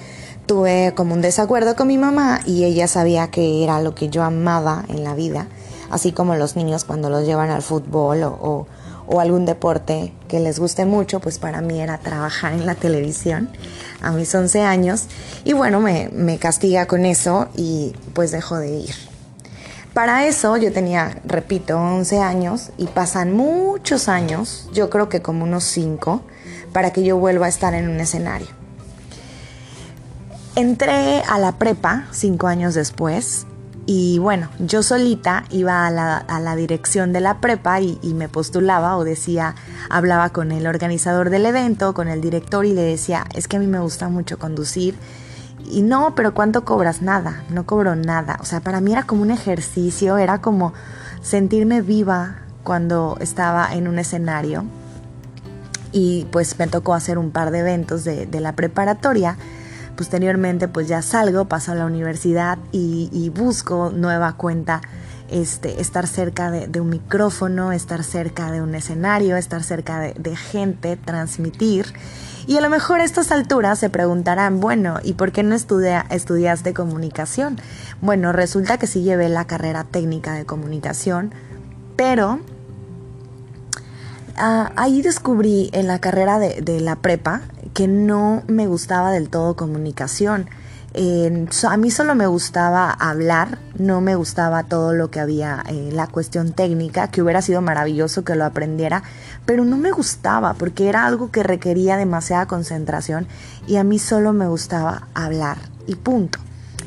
Tuve 0.53 0.93
como 0.95 1.15
un 1.15 1.23
desacuerdo 1.23 1.77
con 1.77 1.89
mi 1.89 1.97
mamá 1.97 2.41
y 2.45 2.65
ella 2.65 2.87
sabía 2.87 3.31
que 3.31 3.65
era 3.65 3.81
lo 3.81 3.95
que 3.95 4.11
yo 4.11 4.23
amaba 4.23 4.85
en 4.91 5.03
la 5.03 5.15
vida, 5.15 5.47
así 5.91 6.13
como 6.13 6.35
los 6.35 6.57
niños 6.57 6.85
cuando 6.85 7.09
los 7.09 7.25
llevan 7.25 7.49
al 7.49 7.63
fútbol 7.63 8.23
o, 8.23 8.67
algún 9.19 9.47
deporte 9.47 10.13
que 10.29 10.41
les 10.41 10.59
guste 10.59 10.85
mucho, 10.85 11.21
pues 11.21 11.39
para 11.39 11.63
mí 11.63 11.81
era 11.81 11.97
trabajar 11.97 12.53
en 12.53 12.67
la 12.67 12.75
televisión 12.75 13.49
a 14.03 14.13
mis 14.13 14.35
11 14.35 14.61
años 14.61 15.05
y 15.45 15.55
bueno, 15.55 15.81
me, 15.81 16.11
me 16.13 16.37
castiga 16.37 16.85
con 16.85 17.07
eso 17.07 17.49
y 17.57 17.95
pues 18.13 18.31
dejo 18.31 18.59
de 18.59 18.77
ir. 18.77 18.95
Para 19.95 20.27
eso 20.27 20.59
yo 20.59 20.71
tenía, 20.71 21.19
repito, 21.25 21.79
11 21.79 22.19
años 22.19 22.73
y 22.77 22.89
pasan 22.89 23.33
muchos 23.33 24.07
años, 24.07 24.69
yo 24.75 24.91
creo 24.91 25.09
que 25.09 25.23
como 25.23 25.45
unos 25.45 25.65
5, 25.65 26.21
para 26.75 26.93
que 26.93 27.05
yo 27.05 27.17
vuelva 27.17 27.47
a 27.47 27.49
estar 27.49 27.73
en 27.73 27.89
un 27.89 28.01
escenario. 28.01 28.62
Entré 30.55 31.23
a 31.23 31.39
la 31.39 31.53
prepa 31.53 32.07
5 32.11 32.47
años 32.47 32.75
después 32.75 33.47
y 33.87 34.19
bueno, 34.19 34.49
yo 34.59 34.83
solita 34.83 35.45
iba 35.51 35.87
a 35.87 35.91
la, 35.91 36.57
dirección 36.57 37.13
de 37.13 37.21
la 37.21 37.41
prepa 37.41 37.81
y, 37.81 37.99
y, 38.03 38.15
me 38.15 38.29
postulaba 38.29 38.97
o 38.97 39.05
decía, 39.05 39.55
hablaba 39.91 40.31
con 40.31 40.53
el 40.53 40.67
organizador 40.67 41.31
del 41.31 41.47
evento, 41.47 41.95
con 41.95 42.09
el 42.09 42.21
director 42.21 42.65
y 42.65 42.75
le 42.75 42.83
decía, 42.83 43.27
es 43.35 43.49
que 43.49 43.57
a 43.57 43.61
mí 43.61 43.67
me 43.67 43.81
gusta 43.81 44.09
mucho 44.09 44.39
conducir 44.39 44.95
y 45.71 45.83
no, 45.83 46.15
pero 46.15 46.35
¿cuánto 46.35 46.65
cobras? 46.65 47.03
Nada, 47.03 47.45
no 47.49 47.65
cobro 47.65 47.97
nada. 47.97 48.39
O 48.41 48.45
sea, 48.45 48.61
para 48.61 48.81
mí 48.81 48.93
era 48.93 49.05
como 49.05 49.23
un 49.23 49.31
ejercicio, 49.31 50.19
era 50.19 50.41
como 50.41 50.73
sentirme 51.23 51.83
viva 51.83 52.37
cuando 52.63 53.17
estaba 53.21 53.73
en 53.73 53.89
un 53.89 53.99
escenario. 53.99 54.65
Y 55.93 56.27
pues 56.31 56.59
me 56.59 56.67
tocó 56.67 56.95
hacer 56.95 57.19
un 57.19 57.31
par 57.31 57.51
de 57.51 57.61
eventos 57.61 58.05
de, 58.05 58.29
la 58.41 58.53
preparatoria. 58.53 59.37
Posteriormente 59.97 60.69
pues 60.69 60.89
ya 60.89 61.03
salgo, 61.03 61.47
paso 61.47 61.73
a 61.73 61.75
la 61.75 61.85
universidad 61.85 62.59
y, 62.73 63.31
busco 63.35 63.93
nueva 63.95 64.37
cuenta 64.37 64.81
este, 65.31 65.81
estar 65.81 66.07
cerca 66.07 66.51
de, 66.51 66.81
un 66.81 66.89
micrófono, 66.89 67.73
estar 67.73 68.03
cerca 68.03 68.51
de 68.51 68.63
un 68.63 68.75
escenario, 68.75 69.37
estar 69.37 69.63
cerca 69.63 70.01
de, 70.01 70.37
gente, 70.37 70.97
transmitir. 70.97 71.87
Y 72.47 72.57
a 72.57 72.61
lo 72.61 72.71
mejor 72.71 73.01
a 73.01 73.05
estas 73.05 73.31
alturas 73.31 73.79
se 73.79 73.91
preguntarán, 73.91 74.61
bueno, 74.61 74.99
¿y 75.03 75.13
por 75.13 75.31
qué 75.31 75.43
no 75.43 75.55
estudia, 75.55 76.07
estudiaste 76.11 76.75
comunicación? 76.75 77.59
Bueno, 78.01 78.33
resulta 78.33 78.79
que 78.79 78.87
sí 78.87 79.03
llevé 79.03 79.29
la 79.29 79.47
carrera 79.47 79.85
técnica 79.85 80.35
de 80.35 80.45
comunicación, 80.45 81.33
pero 81.97 82.41
ah, 84.37 84.73
ahí 84.77 85.03
descubrí 85.03 85.71
en 85.73 85.87
la 85.87 86.01
carrera 86.01 86.39
de, 86.39 86.63
de 86.63 86.81
la 86.81 86.97
prepa 86.97 87.43
que 87.75 87.89
no 87.89 88.43
me 88.47 88.67
gustaba 88.67 89.11
del 89.11 89.29
todo 89.29 89.57
comunicación 89.57 90.49
a 90.95 91.77
mí 91.79 91.91
solo 91.91 92.15
me 92.15 92.27
gustaba 92.27 92.91
hablar, 92.91 93.59
no 93.79 94.01
me 94.01 94.15
gustaba 94.15 94.65
todo 94.65 94.93
lo 94.93 95.11
que 95.11 95.21
había, 95.21 95.65
eh, 95.69 95.91
la 95.93 96.07
cuestión 96.07 96.53
técnica, 96.53 97.09
que 97.09 97.23
hubiera 97.23 97.41
sido 97.41 97.63
maravilloso 97.63 98.25
que 98.25 98.35
lo 98.35 98.45
aprendiera, 98.45 99.03
pero 99.47 99.65
no 99.65 99.79
me 99.79 99.91
gustaba 99.91 100.55
porque 100.55 100.89
era 100.89 101.07
algo 101.07 101.31
que 101.31 101.43
requería 101.43 101.97
demasiada 101.97 102.47
concentración 102.47 103.27
y 103.67 103.77
a 103.77 103.85
mí 103.85 103.99
solo 103.99 104.33
me 104.33 104.49
gustaba 104.49 105.09
hablar 105.15 105.59
y 105.87 105.95
punto. 105.95 106.39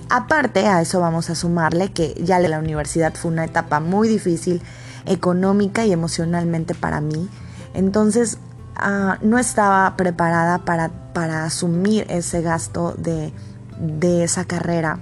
Aparte, 0.10 0.68
a 0.68 0.82
eso 0.82 1.00
vamos 1.00 1.32
a 1.32 1.36
sumarle 1.36 1.92
que 1.92 2.13
ya 2.22 2.38
la 2.38 2.60
universidad 2.60 3.15
fue 3.15 3.32
una 3.32 3.46
etapa 3.46 3.80
muy 3.80 4.08
difícil 4.08 4.62
económica 5.08 5.84
y 5.84 5.92
emocionalmente 5.92 6.75
para 6.75 7.01
mí. 7.01 7.27
Entonces, 7.74 8.38
ah, 8.75 9.17
no 9.22 9.38
estaba 9.38 9.96
preparada 9.98 10.60
para, 10.65 10.89
para 11.13 11.46
asumir 11.46 12.05
ese 12.10 12.41
gasto 12.41 12.94
de, 12.98 13.34
de 13.79 14.24
esa 14.24 14.46
carrera. 14.46 15.00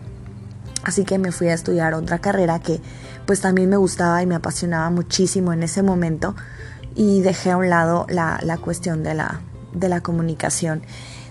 Así 0.84 1.06
que 1.06 1.18
me 1.18 1.32
fui 1.32 1.48
a 1.48 1.54
estudiar 1.54 1.94
otra 1.94 2.20
carrera 2.20 2.60
que 2.60 2.82
pues 3.26 3.40
también 3.42 3.70
me 3.70 3.78
gustaba 3.78 4.22
y 4.22 4.26
me 4.26 4.36
apasionaba 4.36 4.90
muchísimo 4.90 5.54
en 5.54 5.64
ese 5.64 5.82
momento 5.82 6.36
y 6.96 7.22
dejé 7.22 7.52
a 7.52 7.58
un 7.58 7.70
lado 7.70 8.06
la, 8.10 8.58
cuestión 8.62 9.04
de 9.04 9.14
la, 9.14 9.42
de 9.74 9.90
la 9.90 10.02
comunicación. 10.02 10.84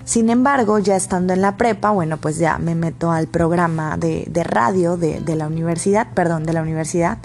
Sin 0.04 0.30
embargo, 0.30 0.78
ya 0.78 0.96
estando 0.96 1.32
en 1.32 1.42
la 1.42 1.56
prepa, 1.56 1.90
bueno, 1.90 2.16
pues 2.16 2.38
ya 2.38 2.58
me 2.58 2.74
meto 2.74 3.12
al 3.12 3.28
programa 3.28 3.96
de, 3.96 4.26
radio 4.44 4.96
de, 4.96 5.36
la 5.36 5.46
universidad, 5.46 6.08
perdón, 6.14 6.44
de 6.44 6.52
la 6.52 6.62
universidad. 6.62 7.18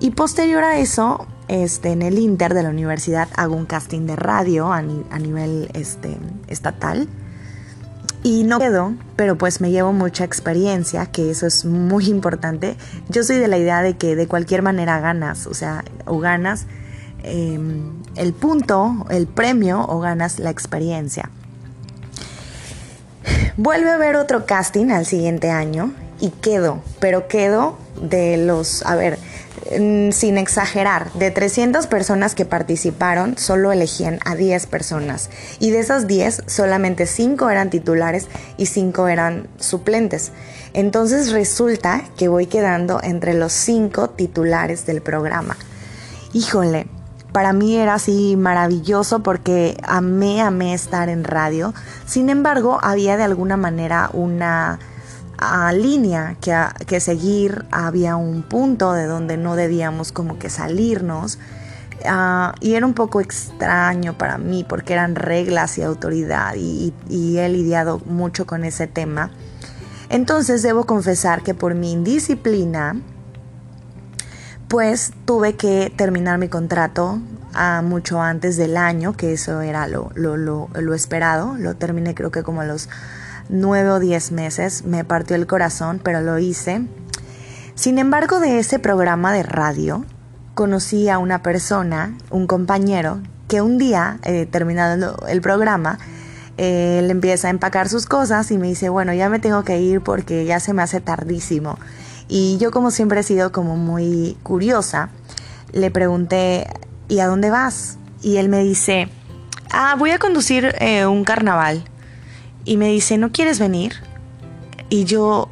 Y 0.00 0.10
posterior 0.10 0.64
a 0.64 0.78
eso, 0.78 1.26
este, 1.48 1.92
en 1.92 2.02
el 2.02 2.18
Inter 2.18 2.54
de 2.54 2.62
la 2.62 2.70
universidad 2.70 3.28
hago 3.36 3.54
un 3.54 3.66
casting 3.66 4.06
de 4.06 4.16
radio 4.16 4.72
a, 4.72 4.82
nivel 4.82 5.70
este, 5.74 6.16
estatal 6.48 7.08
y 8.24 8.44
no 8.44 8.58
quedo, 8.58 8.94
pero 9.16 9.36
pues 9.36 9.60
me 9.60 9.70
llevo 9.70 9.92
mucha 9.92 10.24
experiencia, 10.24 11.04
que 11.06 11.30
eso 11.30 11.46
es 11.46 11.66
muy 11.66 12.06
importante. 12.06 12.74
Yo 13.10 13.22
soy 13.22 13.36
de 13.36 13.48
la 13.48 13.58
idea 13.58 13.82
de 13.82 13.98
que 13.98 14.16
de 14.16 14.26
cualquier 14.26 14.62
manera 14.62 14.98
ganas, 14.98 15.46
o 15.46 15.52
sea, 15.52 15.84
o 16.06 16.18
ganas 16.18 16.64
em, 17.22 17.92
el 18.16 18.32
punto, 18.32 19.04
el 19.10 19.26
premio, 19.26 19.84
o 19.86 20.00
ganas 20.00 20.38
la 20.38 20.48
experiencia. 20.48 21.28
Vuelve 23.58 23.90
a 23.90 23.96
haber 23.96 24.16
otro 24.16 24.46
casting 24.46 24.90
al 24.90 25.04
siguiente 25.04 25.50
año 25.50 25.92
y 26.18 26.30
quedo, 26.30 26.82
pero 27.00 27.28
quedo 27.28 27.76
de 28.00 28.38
los, 28.38 28.84
a 28.86 28.96
ver, 28.96 29.18
sin 30.12 30.38
exagerar, 30.38 31.12
de 31.14 31.30
300 31.30 31.86
personas 31.86 32.34
que 32.34 32.44
participaron, 32.44 33.36
solo 33.38 33.72
elegían 33.72 34.18
a 34.24 34.34
10 34.34 34.66
personas. 34.66 35.30
Y 35.58 35.70
de 35.70 35.80
esas 35.80 36.06
10, 36.06 36.44
solamente 36.46 37.06
5 37.06 37.50
eran 37.50 37.70
titulares 37.70 38.28
y 38.56 38.66
5 38.66 39.08
eran 39.08 39.48
suplentes. 39.58 40.32
Entonces 40.72 41.32
resulta 41.32 42.02
que 42.16 42.28
voy 42.28 42.46
quedando 42.46 43.00
entre 43.02 43.34
los 43.34 43.52
5 43.52 44.10
titulares 44.10 44.86
del 44.86 45.02
programa. 45.02 45.56
Híjole, 46.32 46.86
para 47.34 47.52
mí 47.52 47.76
era 47.76 47.94
así 47.94 48.36
maravilloso 48.36 49.22
porque 49.24 49.76
amé, 49.82 50.40
amé 50.40 50.72
estar 50.74 51.08
en 51.08 51.24
radio. 51.24 51.74
Sin 52.06 52.30
embargo, 52.30 52.78
había 52.82 53.16
de 53.16 53.24
alguna 53.24 53.56
manera 53.56 54.08
una 54.12 54.78
línea 55.72 56.36
que, 56.40 56.56
que 56.86 57.00
seguir, 57.00 57.64
había 57.70 58.16
un 58.16 58.42
punto 58.42 58.92
de 58.92 59.06
donde 59.06 59.36
no 59.36 59.56
debíamos 59.56 60.12
como 60.12 60.38
que 60.38 60.50
salirnos. 60.50 61.38
Ah, 62.06 62.54
y 62.60 62.74
era 62.74 62.84
un 62.84 62.94
poco 62.94 63.20
extraño 63.20 64.18
para 64.18 64.36
mí 64.36 64.64
porque 64.68 64.92
eran 64.92 65.14
reglas 65.14 65.78
y 65.78 65.82
autoridad 65.82 66.54
y, 66.56 66.92
he 67.38 67.48
lidiado 67.48 68.00
mucho 68.06 68.46
con 68.46 68.64
ese 68.64 68.86
tema. 68.86 69.30
Entonces 70.10 70.62
debo 70.62 70.84
confesar 70.84 71.42
que 71.42 71.54
por 71.54 71.74
mi 71.74 71.92
indisciplina, 71.92 73.00
pues 74.68 75.12
tuve 75.24 75.54
que 75.54 75.92
terminar 75.96 76.38
mi 76.38 76.48
contrato 76.48 77.20
a 77.54 77.82
mucho 77.82 78.20
antes 78.20 78.56
del 78.56 78.76
año, 78.76 79.14
que 79.16 79.32
eso 79.32 79.60
era 79.60 79.86
lo, 79.86 80.10
lo, 80.14 80.36
lo, 80.36 80.68
lo 80.74 80.94
esperado. 80.94 81.54
Lo 81.56 81.74
terminé 81.74 82.14
creo 82.14 82.30
que 82.30 82.42
como 82.42 82.60
a 82.60 82.64
los 82.64 82.88
nueve 83.48 83.90
o 83.90 84.00
diez 84.00 84.32
meses. 84.32 84.84
Me 84.84 85.04
partió 85.04 85.36
el 85.36 85.46
corazón, 85.46 86.00
pero 86.02 86.20
lo 86.20 86.38
hice. 86.38 86.86
Sin 87.74 87.98
embargo, 87.98 88.40
de 88.40 88.58
ese 88.58 88.78
programa 88.78 89.32
de 89.32 89.42
radio, 89.42 90.04
conocí 90.54 91.08
a 91.08 91.18
una 91.18 91.42
persona, 91.42 92.16
un 92.30 92.46
compañero, 92.46 93.20
que 93.48 93.60
un 93.60 93.78
día, 93.78 94.18
eh, 94.22 94.46
terminando 94.46 95.16
el 95.28 95.40
programa, 95.40 95.98
eh, 96.56 97.00
él 97.00 97.10
empieza 97.10 97.48
a 97.48 97.50
empacar 97.50 97.88
sus 97.88 98.06
cosas 98.06 98.50
y 98.50 98.58
me 98.58 98.68
dice, 98.68 98.88
bueno, 98.88 99.12
ya 99.12 99.28
me 99.28 99.40
tengo 99.40 99.64
que 99.64 99.80
ir 99.80 100.00
porque 100.00 100.44
ya 100.44 100.60
se 100.60 100.72
me 100.72 100.82
hace 100.82 101.00
tardísimo. 101.00 101.78
Y 102.28 102.56
yo 102.58 102.70
como 102.70 102.90
siempre 102.90 103.20
he 103.20 103.22
sido 103.22 103.52
como 103.52 103.76
muy 103.76 104.36
curiosa, 104.42 105.10
le 105.72 105.90
pregunté, 105.90 106.68
¿y 107.08 107.18
a 107.18 107.26
dónde 107.26 107.50
vas? 107.50 107.98
Y 108.22 108.36
él 108.36 108.48
me 108.48 108.62
dice, 108.62 109.08
ah, 109.70 109.96
voy 109.98 110.12
a 110.12 110.18
conducir 110.18 110.74
eh, 110.78 111.06
un 111.06 111.24
carnaval. 111.24 111.84
Y 112.64 112.76
me 112.76 112.88
dice, 112.88 113.18
¿no 113.18 113.30
quieres 113.30 113.58
venir? 113.58 113.94
Y 114.88 115.04
yo, 115.04 115.48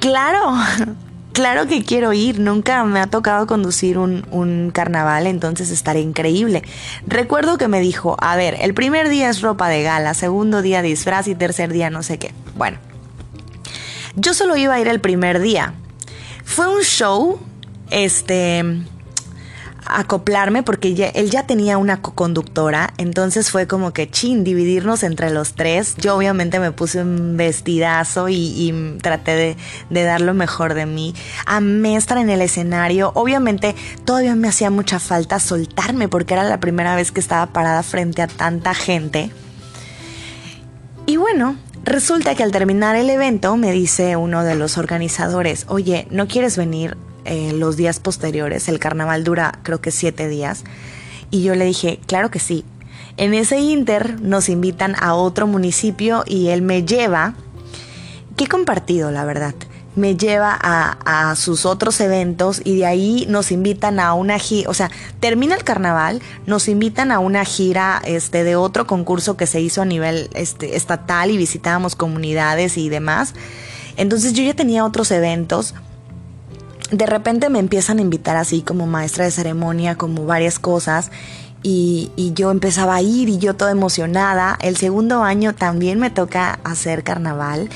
claro, 0.00 0.54
claro 1.32 1.66
que 1.66 1.84
quiero 1.84 2.12
ir. 2.12 2.40
Nunca 2.40 2.84
me 2.84 3.00
ha 3.00 3.06
tocado 3.06 3.46
conducir 3.46 3.98
un, 3.98 4.26
un, 4.30 4.70
carnaval, 4.72 5.26
entonces 5.26 5.70
estaré 5.70 6.00
increíble. 6.00 6.62
Recuerdo 7.06 7.58
que 7.58 7.68
me 7.68 7.80
dijo, 7.80 8.16
a 8.20 8.36
ver, 8.36 8.56
el 8.60 8.74
primer 8.74 9.08
día 9.08 9.28
es 9.30 9.40
ropa 9.40 9.68
de 9.68 9.82
gala, 9.82 10.14
segundo 10.14 10.62
día 10.62 10.82
disfraz 10.82 11.28
y 11.28 11.34
tercer 11.34 11.72
día 11.72 11.90
no 11.90 12.02
sé 12.02 12.18
qué. 12.18 12.32
Bueno, 12.56 12.78
yo 14.16 14.34
solo 14.34 14.56
iba 14.56 14.74
a 14.74 14.80
ir 14.80 14.88
el 14.88 15.00
primer 15.00 15.40
día. 15.40 15.74
Fue 16.44 16.66
un 16.66 16.82
show, 16.82 17.38
este 17.90 18.64
acoplarme 19.86 20.62
porque 20.62 21.12
él 21.14 21.30
ya 21.30 21.46
tenía 21.46 21.78
una 21.78 22.02
co-conductora, 22.02 22.92
entonces 22.98 23.50
fue 23.50 23.66
como 23.66 23.92
que 23.92 24.10
chin, 24.10 24.44
dividirnos 24.44 25.02
entre 25.02 25.30
los 25.30 25.54
tres. 25.54 25.94
Yo 25.98 26.16
obviamente 26.16 26.60
me 26.60 26.72
puse 26.72 27.02
un 27.02 27.36
vestidazo 27.36 28.28
y, 28.28 28.98
traté 29.02 29.56
de, 29.90 30.04
dar 30.04 30.20
lo 30.20 30.34
mejor 30.34 30.74
de 30.74 30.86
mí. 30.86 31.14
Amé 31.46 31.96
estar 31.96 32.18
en 32.18 32.30
el 32.30 32.42
escenario, 32.42 33.12
obviamente 33.14 33.74
todavía 34.04 34.34
me 34.34 34.48
hacía 34.48 34.70
mucha 34.70 34.98
falta 34.98 35.40
soltarme 35.40 36.08
porque 36.08 36.34
era 36.34 36.44
la 36.44 36.60
primera 36.60 36.96
vez 36.96 37.12
que 37.12 37.20
estaba 37.20 37.46
parada 37.46 37.82
frente 37.82 38.22
a 38.22 38.26
tanta 38.26 38.74
gente. 38.74 39.30
Y 41.06 41.16
bueno, 41.16 41.56
resulta 41.84 42.34
que 42.34 42.42
al 42.42 42.52
terminar 42.52 42.94
el 42.96 43.08
evento 43.08 43.56
me 43.56 43.72
dice 43.72 44.16
uno 44.16 44.44
de 44.44 44.54
los 44.54 44.76
organizadores, 44.76 45.64
oye, 45.68 46.06
¿no 46.10 46.28
quieres 46.28 46.56
venir 46.56 46.96
eh, 47.28 47.52
los 47.52 47.76
días 47.76 48.00
posteriores. 48.00 48.68
El 48.68 48.78
carnaval 48.78 49.22
dura 49.22 49.60
creo 49.62 49.80
que 49.80 49.90
siete 49.90 50.28
días. 50.28 50.64
Y 51.30 51.42
yo 51.42 51.54
le 51.54 51.66
dije, 51.66 52.00
claro 52.06 52.30
que 52.30 52.38
sí. 52.38 52.64
En 53.18 53.34
ese 53.34 53.58
inter 53.58 54.20
nos 54.20 54.48
invitan 54.48 54.94
a 54.98 55.14
otro 55.14 55.46
municipio 55.46 56.24
y 56.26 56.48
él 56.48 56.62
me 56.62 56.84
lleva, 56.84 57.34
qué 58.36 58.46
compartido 58.46 59.10
la 59.10 59.24
verdad, 59.24 59.54
me 59.94 60.16
lleva 60.16 60.56
a, 60.58 61.34
sus 61.34 61.66
otros 61.66 62.00
eventos 62.00 62.62
y 62.64 62.76
de 62.76 62.86
ahí 62.86 63.26
nos 63.28 63.50
invitan 63.52 64.00
a 64.00 64.14
una 64.14 64.38
gira, 64.38 64.70
o 64.70 64.74
sea, 64.74 64.90
termina 65.20 65.54
el 65.54 65.64
carnaval, 65.64 66.22
nos 66.46 66.68
invitan 66.68 67.12
a 67.12 67.18
una 67.18 67.44
gira 67.44 68.00
este, 68.04 68.44
de 68.44 68.56
otro 68.56 68.86
concurso 68.86 69.36
que 69.36 69.46
se 69.46 69.60
hizo 69.60 69.82
a 69.82 69.84
nivel 69.84 70.30
este, 70.34 70.76
estatal 70.76 71.30
y 71.30 71.36
visitábamos 71.36 71.96
comunidades 71.96 72.78
y 72.78 72.88
demás. 72.88 73.34
Entonces 73.96 74.32
yo 74.32 74.44
ya 74.44 74.54
tenía 74.54 74.84
otros 74.84 75.10
eventos 75.10 75.74
de 76.90 77.06
repente 77.06 77.50
me 77.50 77.58
empiezan 77.58 77.98
a 77.98 78.02
invitar 78.02 78.36
así 78.36 78.62
como 78.62 78.86
maestra 78.86 79.24
de 79.24 79.30
ceremonia, 79.30 79.96
como 79.96 80.26
varias 80.26 80.58
cosas. 80.58 81.10
Y, 81.62 82.12
yo 82.34 82.50
empezaba 82.50 82.94
a 82.94 83.02
ir 83.02 83.28
y 83.28 83.38
yo 83.38 83.54
toda 83.54 83.72
emocionada. 83.72 84.56
El 84.62 84.76
segundo 84.76 85.24
año 85.24 85.54
también 85.54 85.98
me 85.98 86.10
toca 86.10 86.60
hacer 86.64 87.02
carnaval. 87.02 87.68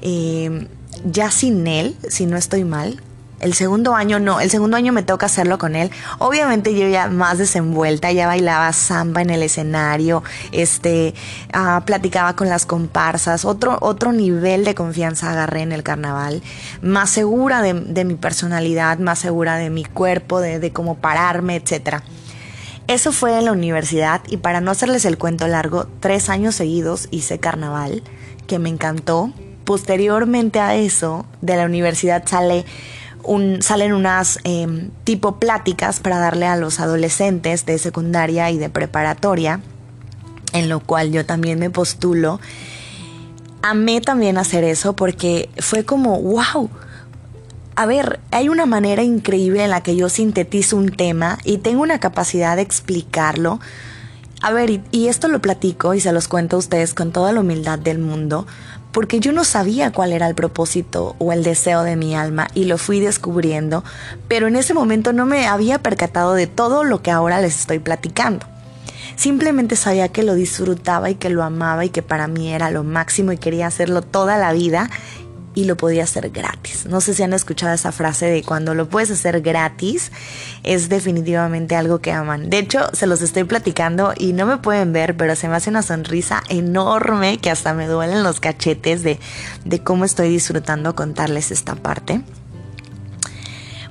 Eh, 0.00 0.68
ya 1.04 1.30
sin 1.30 1.66
él, 1.66 1.96
si 2.08 2.26
no 2.26 2.36
estoy 2.36 2.64
mal, 2.64 3.00
el 3.40 3.54
segundo 3.54 3.94
año 3.94 4.20
no, 4.20 4.40
el 4.40 4.50
segundo 4.50 4.76
año 4.76 4.92
me 4.92 5.02
toca 5.02 5.26
hacerlo 5.26 5.58
con 5.58 5.74
él. 5.74 5.90
Obviamente 6.18 6.78
yo 6.78 6.88
ya 6.88 7.08
más 7.08 7.38
desenvuelta, 7.38 8.12
ya 8.12 8.26
bailaba 8.26 8.72
samba 8.72 9.22
en 9.22 9.30
el 9.30 9.42
escenario, 9.42 10.22
este, 10.52 11.14
ah, 11.52 11.82
platicaba 11.84 12.36
con 12.36 12.48
las 12.48 12.66
comparsas, 12.66 13.44
otro, 13.44 13.78
otro 13.80 14.12
nivel 14.12 14.64
de 14.64 14.74
confianza 14.74 15.30
agarré 15.30 15.62
en 15.62 15.72
el 15.72 15.82
carnaval, 15.82 16.42
más 16.82 17.10
segura 17.10 17.62
de, 17.62 18.04
mi 18.04 18.14
personalidad, 18.14 18.98
más 18.98 19.18
segura 19.18 19.56
de 19.56 19.70
mi 19.70 19.84
cuerpo, 19.84 20.40
de, 20.40 20.58
de 20.58 20.72
cómo 20.72 20.96
pararme, 20.96 21.56
etc. 21.56 22.02
Eso 22.86 23.12
fue 23.12 23.38
en 23.38 23.44
la 23.44 23.52
universidad 23.52 24.22
y 24.28 24.38
para 24.38 24.60
no 24.60 24.70
hacerles 24.70 25.04
el 25.04 25.16
cuento 25.16 25.46
largo, 25.46 25.86
tres 26.00 26.28
años 26.28 26.54
seguidos 26.54 27.08
hice 27.10 27.38
carnaval, 27.38 28.02
que 28.46 28.58
me 28.58 28.68
encantó. 28.68 29.32
Posteriormente 29.64 30.58
a 30.58 30.74
eso, 30.74 31.26
de 31.40 31.56
la 31.56 31.64
universidad 31.64 32.26
sale 32.26 32.64
salen 33.60 33.92
unas 33.92 34.38
em, 34.44 34.90
tipo 35.04 35.38
pláticas 35.38 36.00
para 36.00 36.18
darle 36.18 36.46
a 36.46 36.56
los 36.56 36.80
adolescentes 36.80 37.66
de 37.66 37.78
secundaria 37.78 38.50
y 38.50 38.58
de 38.58 38.70
preparatoria, 38.70 39.60
en 40.52 40.68
lo 40.68 40.80
cual 40.80 41.12
yo 41.12 41.24
también 41.26 41.58
me 41.58 41.70
postulo. 41.70 42.40
Amé 43.62 44.00
también 44.00 44.38
hacer 44.38 44.64
eso 44.64 44.94
porque 44.94 45.50
fue 45.58 45.84
como, 45.84 46.20
wow, 46.20 46.70
a 47.80 47.86
ver, 47.86 48.20
hay 48.30 48.50
una 48.50 48.66
manera 48.66 49.02
increíble 49.02 49.64
en 49.64 49.70
la 49.70 49.82
que 49.82 49.96
yo 49.96 50.10
sintetizo 50.10 50.76
un 50.76 50.90
tema 50.90 51.38
y 51.44 51.56
tengo 51.58 51.82
una 51.82 51.98
capacidad 51.98 52.56
de 52.56 52.62
explicarlo. 52.62 53.58
A 54.42 54.52
ver, 54.52 54.82
y, 54.90 55.08
esto 55.08 55.28
lo 55.28 55.40
platico 55.40 55.94
y 55.94 56.00
se 56.00 56.12
los 56.12 56.28
cuento 56.28 56.56
a 56.56 56.58
ustedes 56.58 56.94
con 56.94 57.10
toda 57.10 57.32
la 57.32 57.40
humildad 57.40 57.78
del 57.78 57.98
mundo, 57.98 58.46
porque 58.92 59.20
yo 59.20 59.32
no 59.32 59.44
sabía 59.44 59.92
cuál 59.92 60.12
era 60.12 60.26
el 60.26 60.34
propósito 60.34 61.14
o 61.18 61.32
el 61.32 61.42
deseo 61.42 61.82
de 61.82 61.96
mi 61.96 62.14
alma 62.14 62.48
y 62.54 62.64
lo 62.64 62.78
fui 62.78 63.00
descubriendo, 63.00 63.84
pero 64.28 64.48
en 64.48 64.56
ese 64.56 64.74
momento 64.74 65.12
no 65.12 65.26
me 65.26 65.46
había 65.46 65.78
percatado 65.78 66.34
de 66.34 66.46
todo 66.46 66.84
lo 66.84 67.02
que 67.02 67.10
ahora 67.10 67.40
les 67.40 67.58
estoy 67.60 67.78
platicando. 67.78 68.46
Simplemente 69.16 69.76
sabía 69.76 70.08
que 70.08 70.22
lo 70.22 70.34
disfrutaba 70.34 71.10
y 71.10 71.14
que 71.14 71.28
lo 71.28 71.42
amaba 71.42 71.84
y 71.84 71.90
que 71.90 72.02
para 72.02 72.26
mí 72.26 72.52
era 72.52 72.70
lo 72.70 72.84
máximo 72.84 73.32
y 73.32 73.36
quería 73.36 73.66
hacerlo 73.66 74.02
toda 74.02 74.38
la 74.38 74.52
vida 74.52 74.88
y 75.54 75.64
lo 75.64 75.76
podía 75.76 76.04
hacer 76.04 76.30
gratis. 76.30 76.86
No 76.86 77.00
sé 77.00 77.14
si 77.14 77.22
han 77.22 77.32
escuchado 77.32 77.74
esa 77.74 77.92
frase 77.92 78.26
de 78.26 78.42
cuando 78.42 78.74
lo 78.74 78.88
puedes 78.88 79.10
hacer 79.10 79.40
gratis, 79.40 80.12
es 80.62 80.88
definitivamente 80.88 81.74
algo 81.74 82.00
que 82.00 82.12
aman. 82.12 82.50
De 82.50 82.58
hecho, 82.58 82.88
se 82.92 83.06
los 83.06 83.20
estoy 83.22 83.44
platicando 83.44 84.12
y 84.16 84.32
no 84.32 84.46
me 84.46 84.58
pueden 84.58 84.92
ver, 84.92 85.16
pero 85.16 85.34
se 85.34 85.48
me 85.48 85.56
hace 85.56 85.70
una 85.70 85.82
sonrisa 85.82 86.42
enorme 86.48 87.38
que 87.38 87.50
hasta 87.50 87.74
me 87.74 87.86
duelen 87.86 88.22
los 88.22 88.40
cachetes 88.40 89.02
de, 89.02 89.18
de 89.64 89.82
cómo 89.82 90.04
estoy 90.04 90.28
disfrutando 90.28 90.94
contarles 90.94 91.50
esta 91.50 91.74
parte. 91.74 92.22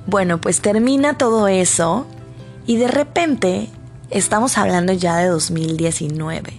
Bueno, 0.06 0.40
pues 0.40 0.60
termina 0.60 1.18
todo 1.18 1.46
eso 1.46 2.06
y 2.66 2.76
de 2.76 2.88
repente 2.88 3.68
estamos 4.08 4.56
hablando 4.56 4.92
ya 4.94 5.18
de 5.18 5.26
2019. 5.26 6.54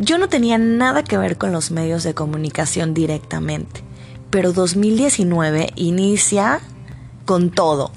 Yo 0.00 0.18
no 0.18 0.28
tenía 0.28 0.58
nada 0.58 1.02
que 1.02 1.16
ver 1.16 1.36
con 1.36 1.52
los 1.52 1.70
medios 1.70 2.02
de 2.02 2.14
comunicación 2.14 2.92
directamente 2.94 3.82
pero 4.30 4.52
2019 4.52 5.72
inicia 5.76 6.60
con 7.24 7.50
todo. 7.50 7.92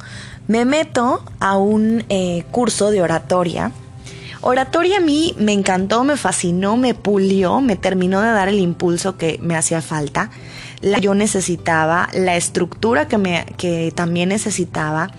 Me 0.48 0.65
meto 0.65 1.24
a 1.39 1.58
un 1.58 2.04
eh, 2.10 2.43
curso 2.52 2.91
de 2.91 3.02
oratoria. 3.02 3.72
Oratoria 4.41 4.98
a 4.98 5.02
mí 5.02 5.34
me 5.38 5.54
encantó, 5.54 6.04
me 6.04 6.17
fascinó, 6.17 6.76
me 6.76 6.93
pulió, 6.93 7.62
me 7.62 7.78
terminó 7.78 8.19
de 8.22 8.28
dar 8.28 8.50
el 8.50 8.60
impulso 8.60 9.17
que 9.17 9.39
me 9.41 9.56
hacía 9.56 9.82
falta. 9.82 10.32
La 10.82 11.00
yo 11.00 11.15
necesitaba, 11.15 12.10
la 12.13 12.36
estructura 12.36 13.08
que, 13.08 13.17
me, 13.17 13.46
que 13.56 13.93
también 13.96 14.30
necesitaba 14.30 15.12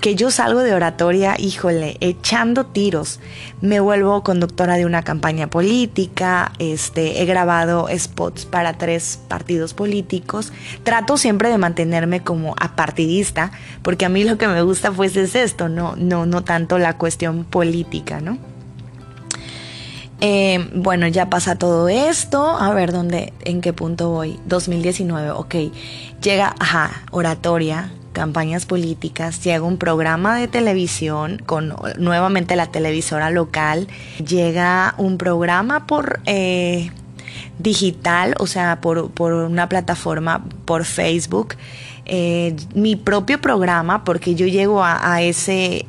que 0.00 0.14
yo 0.14 0.30
salgo 0.30 0.60
de 0.60 0.74
oratoria, 0.74 1.36
híjole, 1.38 1.96
echando 2.00 2.66
tiros. 2.66 3.20
Me 3.60 3.80
vuelvo 3.80 4.22
conductora 4.22 4.76
de 4.76 4.86
una 4.86 5.02
campaña 5.02 5.48
política, 5.48 6.52
este, 6.58 7.22
he 7.22 7.26
grabado 7.26 7.88
spots 7.96 8.46
para 8.46 8.78
tres 8.78 9.18
partidos 9.28 9.74
políticos. 9.74 10.52
Trato 10.82 11.16
siempre 11.16 11.48
de 11.48 11.58
mantenerme 11.58 12.22
como 12.22 12.54
apartidista, 12.58 13.50
porque 13.82 14.04
a 14.04 14.08
mí 14.08 14.24
lo 14.24 14.38
que 14.38 14.48
me 14.48 14.62
gusta 14.62 14.92
pues 14.92 15.16
es 15.16 15.34
esto, 15.34 15.68
no, 15.68 15.96
no, 15.96 16.26
no 16.26 16.44
tanto 16.44 16.78
la 16.78 16.98
cuestión 16.98 17.44
política, 17.44 18.20
¿no? 18.20 18.38
Eh, 20.20 20.70
bueno, 20.74 21.06
ya 21.08 21.28
pasa 21.28 21.56
todo 21.56 21.88
esto. 21.88 22.42
A 22.42 22.72
ver, 22.72 22.92
¿dónde, 22.92 23.32
en 23.44 23.60
qué 23.60 23.72
punto 23.72 24.10
voy? 24.10 24.38
2019, 24.46 25.30
ok. 25.30 25.54
Llega, 26.22 26.54
ajá, 26.58 27.02
oratoria, 27.10 27.90
campañas 28.16 28.64
políticas, 28.64 29.44
llega 29.44 29.62
un 29.62 29.76
programa 29.76 30.38
de 30.38 30.48
televisión 30.48 31.42
con 31.44 31.74
nuevamente 31.98 32.56
la 32.56 32.68
televisora 32.68 33.28
local, 33.28 33.88
llega 34.26 34.94
un 34.96 35.18
programa 35.18 35.86
por 35.86 36.20
eh, 36.24 36.90
digital, 37.58 38.34
o 38.38 38.46
sea, 38.46 38.80
por, 38.80 39.10
una 39.20 39.68
plataforma, 39.68 40.46
por 40.64 40.86
Facebook, 40.86 41.56
eh, 42.06 42.56
mi 42.74 42.96
propio 42.96 43.38
programa, 43.38 44.02
porque 44.02 44.34
yo 44.34 44.46
llego 44.46 44.82
a, 44.82 45.20
ese 45.20 45.84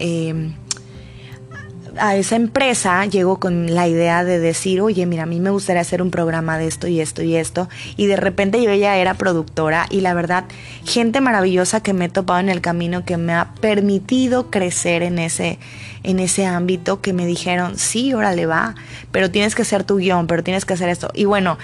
a 2.00 2.16
esa 2.16 2.36
empresa 2.36 3.06
llego 3.06 3.40
con 3.40 3.74
la 3.74 3.88
idea 3.88 4.24
de 4.24 4.40
decir, 4.40 4.82
oye, 4.82 5.06
mira, 5.06 5.24
a 5.24 5.26
mí 5.26 5.40
me 5.40 5.50
gustaría 5.50 5.82
hacer 5.82 6.02
un 6.02 6.12
programa 6.12 6.58
de 6.58 6.68
esto 6.68 6.88
y 6.88 7.00
esto 7.00 7.22
y 7.24 7.36
esto. 7.36 7.70
Y 7.96 8.08
de 8.08 8.16
repente 8.16 8.62
yo 8.62 8.74
ya 8.74 8.98
era 8.98 9.16
productora 9.16 9.88
y 9.90 10.02
la 10.02 10.14
verdad, 10.14 10.46
gente 10.86 11.22
maravillosa 11.22 11.82
que 11.82 11.94
me 11.94 12.06
he 12.06 12.10
topado 12.10 12.40
en 12.40 12.50
el 12.50 12.62
camino 12.62 13.06
que 13.06 13.18
me 13.18 13.34
ha 13.34 13.54
permitido 13.62 14.50
crecer 14.50 15.04
en 15.04 15.20
ese, 15.20 15.60
en 16.04 16.20
ese 16.20 16.46
ámbito, 16.46 17.02
que 17.02 17.14
me 17.14 17.26
dijeron, 17.26 17.78
sí, 17.78 18.14
órale 18.14 18.46
va, 18.46 18.76
pero 19.12 19.32
tienes 19.32 19.56
que 19.56 19.64
hacer 19.64 19.84
tu 19.84 19.98
guion, 19.98 20.28
pero 20.28 20.44
tienes 20.44 20.66
que 20.66 20.74
hacer 20.74 20.90
esto. 20.90 21.10
Y 21.14 21.26
bueno, 21.26 21.58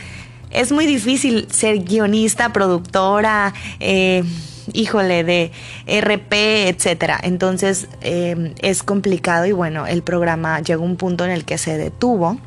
es 0.52 0.72
muy 0.72 0.86
difícil 0.86 1.48
ser 1.52 1.80
guionista, 1.80 2.54
productora, 2.54 3.54
eh, 3.80 4.24
híjole, 4.72 5.24
de 5.24 5.52
RP, 5.88 6.70
etcétera. 6.70 7.20
Entonces 7.22 7.88
em, 8.02 8.54
es 8.62 8.84
complicado 8.84 9.46
y 9.46 9.52
bueno, 9.52 9.86
el 9.88 10.04
programa 10.04 10.62
llegó 10.62 10.84
a 10.84 10.86
un 10.86 10.96
punto 10.96 11.26
en 11.26 11.32
el 11.32 11.46
que 11.46 11.58
se 11.58 11.78
detuvo. 11.78 12.38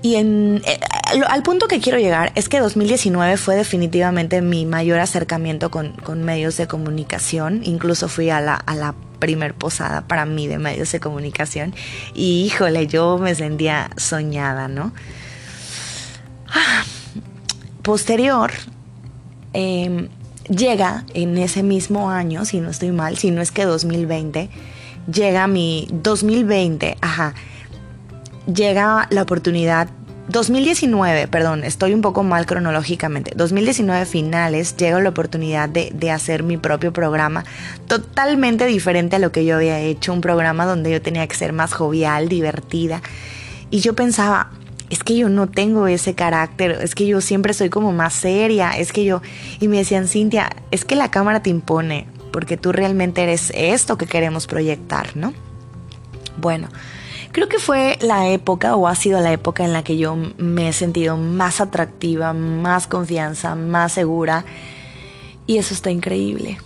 Y 0.00 0.14
eh, 0.14 0.60
al 1.26 1.42
punto 1.42 1.66
que 1.66 1.80
quiero 1.80 1.98
llegar 1.98 2.30
es 2.36 2.48
que 2.48 2.60
2019 2.60 3.36
fue 3.36 3.56
definitivamente 3.56 4.40
mi 4.40 4.64
mayor 4.64 5.00
acercamiento 5.00 5.70
con, 5.70 6.22
medios 6.22 6.56
de 6.56 6.68
comunicación. 6.68 7.62
Incluso 7.64 8.08
fui 8.08 8.30
a 8.30 8.40
la, 8.40 8.54
a 8.54 8.74
la 8.74 8.94
primer 9.18 9.54
posada 9.54 10.06
para 10.06 10.24
mí 10.24 10.46
de 10.46 10.58
medios 10.58 10.92
de 10.92 11.00
comunicación. 11.00 11.74
Y 12.14 12.44
híjole, 12.44 12.86
yo 12.86 13.18
me 13.18 13.34
sentía 13.34 13.90
soñada, 13.96 14.68
¿no? 14.68 14.92
Ah, 16.48 16.84
posterior, 17.82 18.52
eh, 19.52 20.08
llega 20.48 21.04
en 21.14 21.38
ese 21.38 21.62
mismo 21.62 22.10
año, 22.10 22.44
si 22.44 22.60
no 22.60 22.70
estoy 22.70 22.92
mal, 22.92 23.16
si 23.18 23.30
no 23.30 23.40
es 23.40 23.52
que 23.52 23.64
2020, 23.64 24.48
llega 25.12 25.46
mi 25.46 25.88
2020, 25.92 26.96
ajá, 27.00 27.34
llega 28.52 29.06
la 29.10 29.22
oportunidad 29.22 29.88
2019, 30.28 31.26
perdón, 31.28 31.64
estoy 31.64 31.94
un 31.94 32.02
poco 32.02 32.22
mal 32.22 32.44
cronológicamente. 32.44 33.32
2019 33.34 34.04
finales 34.04 34.76
llega 34.76 35.00
la 35.00 35.08
oportunidad 35.08 35.70
de, 35.70 35.90
de, 35.94 36.10
hacer 36.10 36.42
mi 36.42 36.58
propio 36.58 36.92
programa, 36.92 37.44
totalmente 37.86 38.66
diferente 38.66 39.16
a 39.16 39.20
lo 39.20 39.32
que 39.32 39.46
yo 39.46 39.56
había 39.56 39.80
hecho, 39.80 40.12
un 40.12 40.20
programa 40.20 40.66
donde 40.66 40.90
yo 40.90 41.00
tenía 41.00 41.26
que 41.26 41.34
ser 41.34 41.54
más 41.54 41.72
jovial, 41.72 42.28
divertida. 42.28 43.00
Y 43.70 43.80
yo 43.80 43.94
pensaba, 43.94 44.50
es 44.90 45.04
que 45.04 45.16
yo 45.16 45.28
no 45.28 45.48
tengo 45.48 45.86
ese 45.86 46.14
carácter, 46.14 46.72
es 46.82 46.94
que 46.94 47.06
yo 47.06 47.20
siempre 47.20 47.52
soy 47.52 47.68
como 47.68 47.92
más 47.92 48.14
seria, 48.14 48.72
es 48.72 48.92
que 48.92 49.04
yo, 49.04 49.20
y 49.60 49.68
me 49.68 49.78
decían, 49.78 50.08
Cintia, 50.08 50.50
es 50.70 50.84
que 50.84 50.96
la 50.96 51.10
cámara 51.10 51.42
te 51.42 51.50
impone, 51.50 52.06
porque 52.32 52.56
tú 52.56 52.72
realmente 52.72 53.22
eres 53.22 53.52
esto 53.54 53.98
que 53.98 54.06
queremos 54.06 54.46
proyectar, 54.46 55.16
¿no? 55.16 55.34
Bueno, 56.38 56.68
creo 57.32 57.48
que 57.48 57.58
fue 57.58 57.98
la 58.00 58.28
época 58.28 58.76
o 58.76 58.88
ha 58.88 58.94
sido 58.94 59.20
la 59.20 59.32
época 59.32 59.64
en 59.64 59.72
la 59.72 59.82
que 59.82 59.98
yo 59.98 60.16
me 60.38 60.68
he 60.68 60.72
sentido 60.72 61.16
más 61.16 61.60
atractiva, 61.60 62.32
más 62.32 62.86
confianza, 62.86 63.54
más 63.54 63.92
segura, 63.92 64.44
y 65.46 65.58
eso 65.58 65.74
está 65.74 65.90
increíble, 65.90 66.58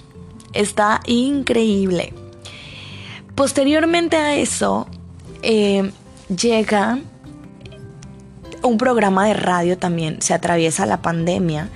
está 0.52 1.00
increíble. 1.06 2.12
Posteriormente 3.34 4.16
a 4.16 4.34
eso, 4.36 4.86
eh, 5.42 5.90
llega 6.28 7.00
un 8.62 8.78
programa 8.78 9.26
de 9.26 9.34
radio 9.34 9.78
también 9.78 10.22
se 10.22 10.34
atraviesa 10.34 10.86
la 10.86 11.02
pandemia, 11.02 11.68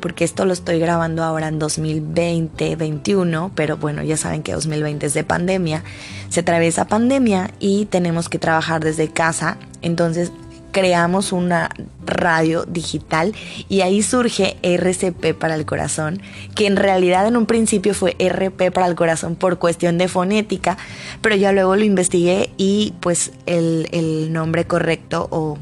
porque 0.00 0.24
esto 0.24 0.44
lo 0.44 0.52
estoy 0.52 0.78
grabando 0.80 1.22
ahora 1.22 1.48
en 1.48 1.58
2020, 1.58 2.76
21, 2.76 3.52
pero 3.54 3.76
bueno, 3.76 4.02
ya 4.02 4.16
saben 4.16 4.42
que 4.42 4.52
2020 4.52 5.06
es 5.06 5.14
de 5.14 5.24
pandemia. 5.24 5.84
Se 6.28 6.40
atraviesa 6.40 6.86
pandemia 6.86 7.50
y 7.60 7.86
tenemos 7.86 8.28
que 8.28 8.38
trabajar 8.38 8.82
desde 8.82 9.08
casa, 9.08 9.58
entonces 9.80 10.32
creamos 10.72 11.32
una 11.32 11.70
radio 12.04 12.64
digital 12.64 13.34
y 13.68 13.82
ahí 13.82 14.02
surge 14.02 14.56
RCP 14.62 15.38
para 15.38 15.54
el 15.54 15.64
corazón, 15.66 16.20
que 16.56 16.66
en 16.66 16.76
realidad 16.76 17.26
en 17.28 17.36
un 17.36 17.46
principio 17.46 17.94
fue 17.94 18.16
RP 18.18 18.72
para 18.72 18.86
el 18.86 18.96
corazón 18.96 19.36
por 19.36 19.58
cuestión 19.58 19.98
de 19.98 20.08
fonética, 20.08 20.78
pero 21.20 21.36
ya 21.36 21.52
luego 21.52 21.76
lo 21.76 21.84
investigué 21.84 22.50
y 22.56 22.94
pues 23.00 23.32
el, 23.46 23.88
el 23.92 24.32
nombre 24.32 24.66
correcto 24.66 25.28
o 25.30 25.58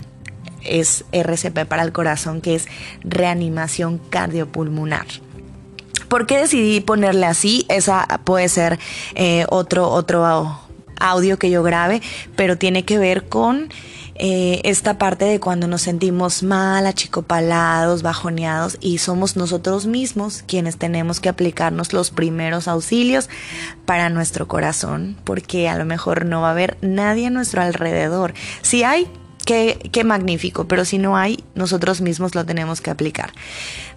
es 0.71 1.05
RCP 1.13 1.67
para 1.67 1.83
el 1.83 1.93
corazón, 1.93 2.41
que 2.41 2.55
es 2.55 2.67
reanimación 3.03 3.99
cardiopulmonar. 3.99 5.07
¿Por 6.09 6.27
qué 6.27 6.39
decidí 6.39 6.81
ponerle 6.81 7.27
así? 7.27 7.67
Esa 7.69 8.21
puede 8.25 8.49
ser 8.49 8.79
eh, 9.15 9.47
otro, 9.49 9.89
otro 9.89 10.61
audio 10.99 11.39
que 11.39 11.51
yo 11.51 11.63
grabe, 11.63 12.03
pero 12.37 12.59
tiene 12.59 12.85
que 12.85 12.99
ver 12.99 13.29
con 13.29 13.69
eh, 14.23 14.61
esta 14.65 14.99
parte 14.99 15.25
de 15.25 15.41
cuando 15.41 15.67
nos 15.67 15.81
sentimos 15.81 16.43
mal, 16.43 16.87
achicopalados, 16.87 18.03
bajoneados 18.03 18.77
y 18.81 18.99
somos 18.99 19.35
nosotros 19.35 19.87
mismos 19.87 20.45
quienes 20.47 20.77
tenemos 20.77 21.21
que 21.21 21.31
aplicarnos 21.31 21.95
los 21.95 22.11
primeros 22.11 22.69
auxilios 22.69 23.31
para 23.87 24.11
nuestro 24.11 24.47
corazón, 24.47 25.17
porque 25.25 25.71
a 25.71 25.79
lo 25.79 25.87
mejor 25.87 26.27
no 26.27 26.43
va 26.43 26.49
a 26.49 26.51
haber 26.51 26.77
nadie 26.83 27.29
a 27.29 27.31
nuestro 27.31 27.63
alrededor. 27.63 28.35
Si 28.61 28.83
hay, 28.83 29.09
Qué, 29.51 30.05
magnífico, 30.05 30.69
pero 30.69 30.85
si 30.85 30.99
no 30.99 31.17
hay, 31.17 31.43
nosotros 31.57 32.01
mismos 32.03 32.37
lo 32.37 32.47
tenemos 32.47 32.81
que 32.81 32.93
aplicar. 32.93 33.33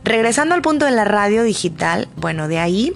Regresando 0.04 0.56
al 0.56 0.64
punto 0.64 0.86
de 0.86 0.92
la 0.92 1.06
radio 1.06 1.44
digital, 1.44 2.08
bueno, 2.16 2.48
de 2.48 2.58
ahí 2.58 2.94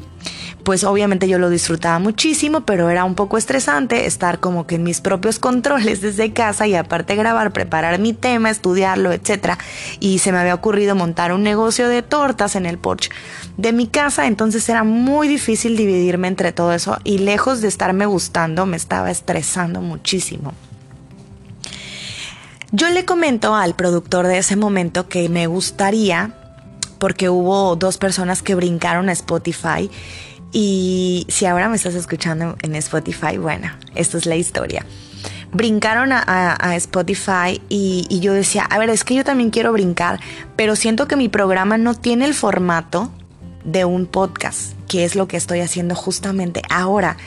pues 0.63 0.83
obviamente 0.83 1.29
yo 1.29 1.37
lo 1.37 1.51
disfrutaba 1.51 1.99
muchísimo, 1.99 2.65
pero 2.65 2.89
era 2.89 3.05
un 3.05 3.13
poco 3.13 3.37
estresante 3.37 4.07
estar 4.07 4.39
como 4.39 4.65
que 4.65 4.75
en 4.75 4.83
mis 4.83 5.01
propios 5.01 5.37
controles 5.37 6.01
desde 6.01 6.33
casa 6.33 6.65
y 6.65 6.73
aparte 6.73 7.15
grabar, 7.15 7.53
preparar 7.53 7.99
mi 7.99 8.13
tema, 8.13 8.49
estudiarlo, 8.49 9.11
etc. 9.11 9.51
Y 9.99 10.17
se 10.17 10.31
me 10.31 10.39
había 10.39 10.55
ocurrido 10.55 10.95
montar 10.95 11.33
un 11.33 11.43
negocio 11.43 11.87
de 11.87 12.01
tortas 12.01 12.55
en 12.55 12.65
el 12.65 12.79
porche 12.79 13.11
de 13.57 13.71
mi 13.71 13.85
casa, 13.85 14.25
entonces 14.25 14.67
era 14.67 14.83
muy 14.83 15.27
difícil 15.27 15.77
dividirme 15.77 16.27
entre 16.27 16.51
todo 16.51 16.73
eso 16.73 16.97
y 17.03 17.19
lejos 17.19 17.61
de 17.61 17.67
estarme 17.67 18.07
gustando, 18.07 18.65
me 18.65 18.77
estaba 18.77 19.11
estresando 19.11 19.79
muchísimo. 19.81 20.53
Yo 22.71 22.89
le 22.89 23.05
comento 23.05 23.55
al 23.55 23.75
productor 23.75 24.27
de 24.27 24.39
ese 24.39 24.57
momento 24.57 25.07
que 25.07 25.29
me 25.29 25.47
gustaría, 25.47 26.33
porque 26.99 27.29
hubo 27.29 27.75
dos 27.77 27.97
personas 27.97 28.41
que 28.41 28.55
brincaron 28.55 29.07
a 29.07 29.13
Spotify 29.13 29.89
y 30.51 31.25
si 31.29 31.45
ahora 31.45 31.69
me 31.69 31.77
estás 31.77 31.95
escuchando 31.95 32.57
en 32.61 32.75
Spotify, 32.75 33.37
bueno, 33.37 33.69
esta 33.95 34.17
es 34.17 34.25
la 34.25 34.35
historia. 34.35 34.85
Brincaron 35.53 36.11
a, 36.11 36.75
Spotify 36.75 37.61
y, 37.69 38.05
y, 38.09 38.19
yo 38.19 38.33
decía, 38.33 38.63
a 38.63 38.77
ver, 38.77 38.89
es 38.89 39.05
que 39.05 39.15
yo 39.15 39.23
también 39.23 39.49
quiero 39.49 39.71
brincar, 39.71 40.19
pero 40.57 40.75
siento 40.75 41.07
que 41.07 41.15
mi 41.15 41.29
programa 41.29 41.77
no 41.77 41.95
tiene 41.95 42.25
el 42.25 42.33
formato 42.33 43.11
de 43.63 43.85
un 43.85 44.07
podcast, 44.07 44.73
que 44.87 45.03
es 45.03 45.15
lo 45.15 45.27
que 45.27 45.37
estoy 45.37 45.59
haciendo 45.59 45.95
justamente 45.95 46.61
ahora. 46.69 47.17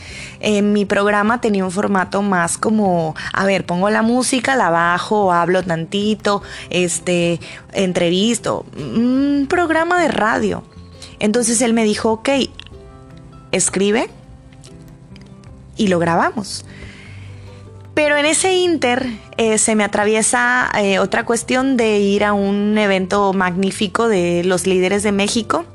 En 0.41 0.73
mi 0.73 0.85
programa 0.85 1.41
tenía 1.41 1.65
un 1.65 1.71
formato 1.71 2.23
más 2.23 2.59
como, 2.59 3.15
a 3.33 3.45
ver, 3.45 3.67
pongo 3.67 3.91
la 3.91 4.03
música, 4.03 4.57
la 4.57 4.71
bajo, 4.71 5.33
hablo 5.33 5.63
tantito, 5.63 6.43
este, 6.71 7.41
entrevisto, 7.73 8.65
un 8.77 9.47
programa 9.49 10.01
de 10.01 10.09
radio. 10.09 10.65
Entonces 11.19 11.61
él 11.61 11.75
me 11.75 11.85
dijo, 11.85 12.13
ok, 12.13 12.31
escribe 13.53 14.09
y 15.77 15.89
lo 15.89 15.99
grabamos. 15.99 16.65
Pero 17.95 18.17
en 18.17 18.25
ese 18.25 18.55
inter 18.55 19.07
eh, 19.37 19.59
se 19.59 19.75
me 19.75 19.85
atraviesa 19.85 20.71
eh, 20.79 20.99
otra 20.99 21.25
cuestión 21.27 21.77
de 21.77 21.99
ir 21.99 22.25
a 22.25 22.33
un 22.33 22.79
evento 22.79 23.33
magnífico 23.35 24.09
de 24.09 24.43
los 24.45 24.67
líderes 24.67 25.03
de 25.03 25.13
México 25.13 25.67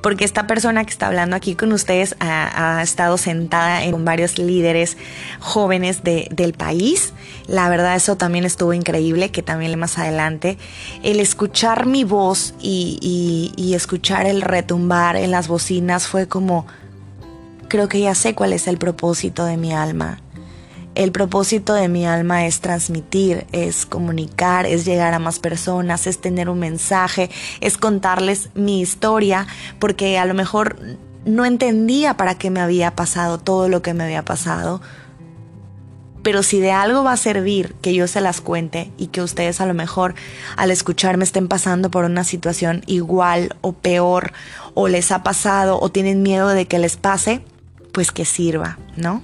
porque 0.00 0.24
esta 0.24 0.46
persona 0.46 0.84
que 0.84 0.90
está 0.90 1.06
hablando 1.06 1.36
aquí 1.36 1.54
con 1.54 1.72
ustedes 1.72 2.16
ha, 2.20 2.80
estado 2.82 3.18
sentada 3.18 3.88
con 3.90 4.04
varios 4.04 4.38
líderes 4.38 4.96
jóvenes 5.40 6.02
del 6.02 6.52
país. 6.54 7.12
La 7.46 7.68
verdad 7.68 7.96
eso 7.96 8.16
también 8.16 8.44
estuvo 8.44 8.72
increíble, 8.72 9.30
que 9.30 9.42
también 9.42 9.78
más 9.78 9.98
adelante, 9.98 10.56
el 11.02 11.20
escuchar 11.20 11.86
mi 11.86 12.04
voz 12.04 12.54
y, 12.60 13.52
y 13.56 13.74
escuchar 13.74 14.26
el 14.26 14.42
retumbar 14.42 15.16
en 15.16 15.30
las 15.30 15.48
bocinas 15.48 16.06
fue 16.06 16.28
como, 16.28 16.66
creo 17.68 17.88
que 17.88 18.00
ya 18.00 18.14
sé 18.14 18.34
cuál 18.34 18.52
es 18.52 18.66
el 18.66 18.78
propósito 18.78 19.44
de 19.44 19.56
mi 19.56 19.72
alma. 19.72 20.18
El 20.96 21.12
propósito 21.12 21.74
de 21.74 21.88
mi 21.88 22.04
alma 22.04 22.46
es 22.46 22.60
transmitir, 22.60 23.46
es 23.52 23.86
comunicar, 23.86 24.66
es 24.66 24.84
llegar 24.84 25.14
a 25.14 25.20
más 25.20 25.38
personas, 25.38 26.06
es 26.06 26.20
tener 26.20 26.48
un 26.48 26.58
mensaje, 26.58 27.30
es 27.60 27.76
contarles 27.76 28.50
mi 28.54 28.80
historia, 28.80 29.46
porque 29.78 30.18
a 30.18 30.24
lo 30.24 30.34
mejor 30.34 30.76
no 31.24 31.44
entendía 31.44 32.16
para 32.16 32.34
qué 32.34 32.50
me 32.50 32.60
había 32.60 32.96
pasado 32.96 33.38
todo 33.38 33.68
lo 33.68 33.82
que 33.82 33.94
me 33.94 34.04
había 34.04 34.24
pasado. 34.24 34.80
Pero 36.22 36.42
si 36.42 36.60
de 36.60 36.72
algo 36.72 37.04
va 37.04 37.12
a 37.12 37.16
servir 37.16 37.74
que 37.80 37.94
yo 37.94 38.06
se 38.06 38.20
las 38.20 38.40
cuente 38.40 38.90
y 38.98 39.06
que 39.06 39.22
ustedes 39.22 39.60
a 39.60 39.66
lo 39.66 39.74
mejor 39.74 40.14
al 40.56 40.70
escucharme 40.70 41.24
estén 41.24 41.48
pasando 41.48 41.90
por 41.90 42.04
una 42.04 42.24
situación 42.24 42.82
igual 42.86 43.56
o 43.62 43.72
peor 43.72 44.32
o 44.74 44.88
les 44.88 45.12
ha 45.12 45.22
pasado 45.22 45.80
o 45.80 45.88
tienen 45.88 46.22
miedo 46.22 46.48
de 46.48 46.66
que 46.66 46.78
les 46.78 46.96
pase, 46.96 47.42
pues 47.92 48.12
que 48.12 48.26
sirva, 48.26 48.78
¿no? 48.96 49.22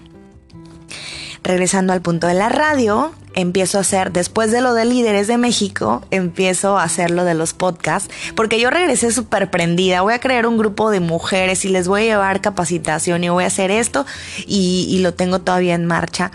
Regresando 1.47 1.93
al 1.93 2.03
punto 2.03 2.27
de 2.27 2.35
la 2.35 2.49
radio, 2.49 3.13
empiezo 3.37 3.79
a 3.79 3.83
hacer, 3.83 4.11
después 4.11 4.51
de 4.51 4.61
lo 4.61 4.75
de 4.75 4.85
Líderes 4.85 5.29
de 5.29 5.39
México, 5.39 6.05
empiezo 6.11 6.77
a 6.77 6.83
hacer 6.83 7.13
lo 7.13 7.23
de 7.23 7.35
los 7.35 7.55
podcasts, 7.55 8.13
porque 8.35 8.59
yo 8.59 8.69
regresé 8.69 9.13
súper 9.13 9.49
prendida, 9.49 10.01
voy 10.01 10.15
a 10.15 10.19
crear 10.19 10.49
un 10.49 10.59
grupo 10.59 10.91
de 10.91 10.99
mujeres 10.99 11.65
y 11.65 11.69
les 11.69 11.87
voy 11.87 12.01
a 12.03 12.05
llevar 12.05 12.41
capacitación 12.41 13.23
y 13.23 13.29
voy 13.29 13.45
a 13.45 13.47
hacer 13.47 13.71
esto 13.71 14.05
y, 14.45 14.99
lo 15.03 15.15
tengo 15.15 15.39
todavía 15.39 15.77
en 15.77 15.87
marcha, 15.87 16.33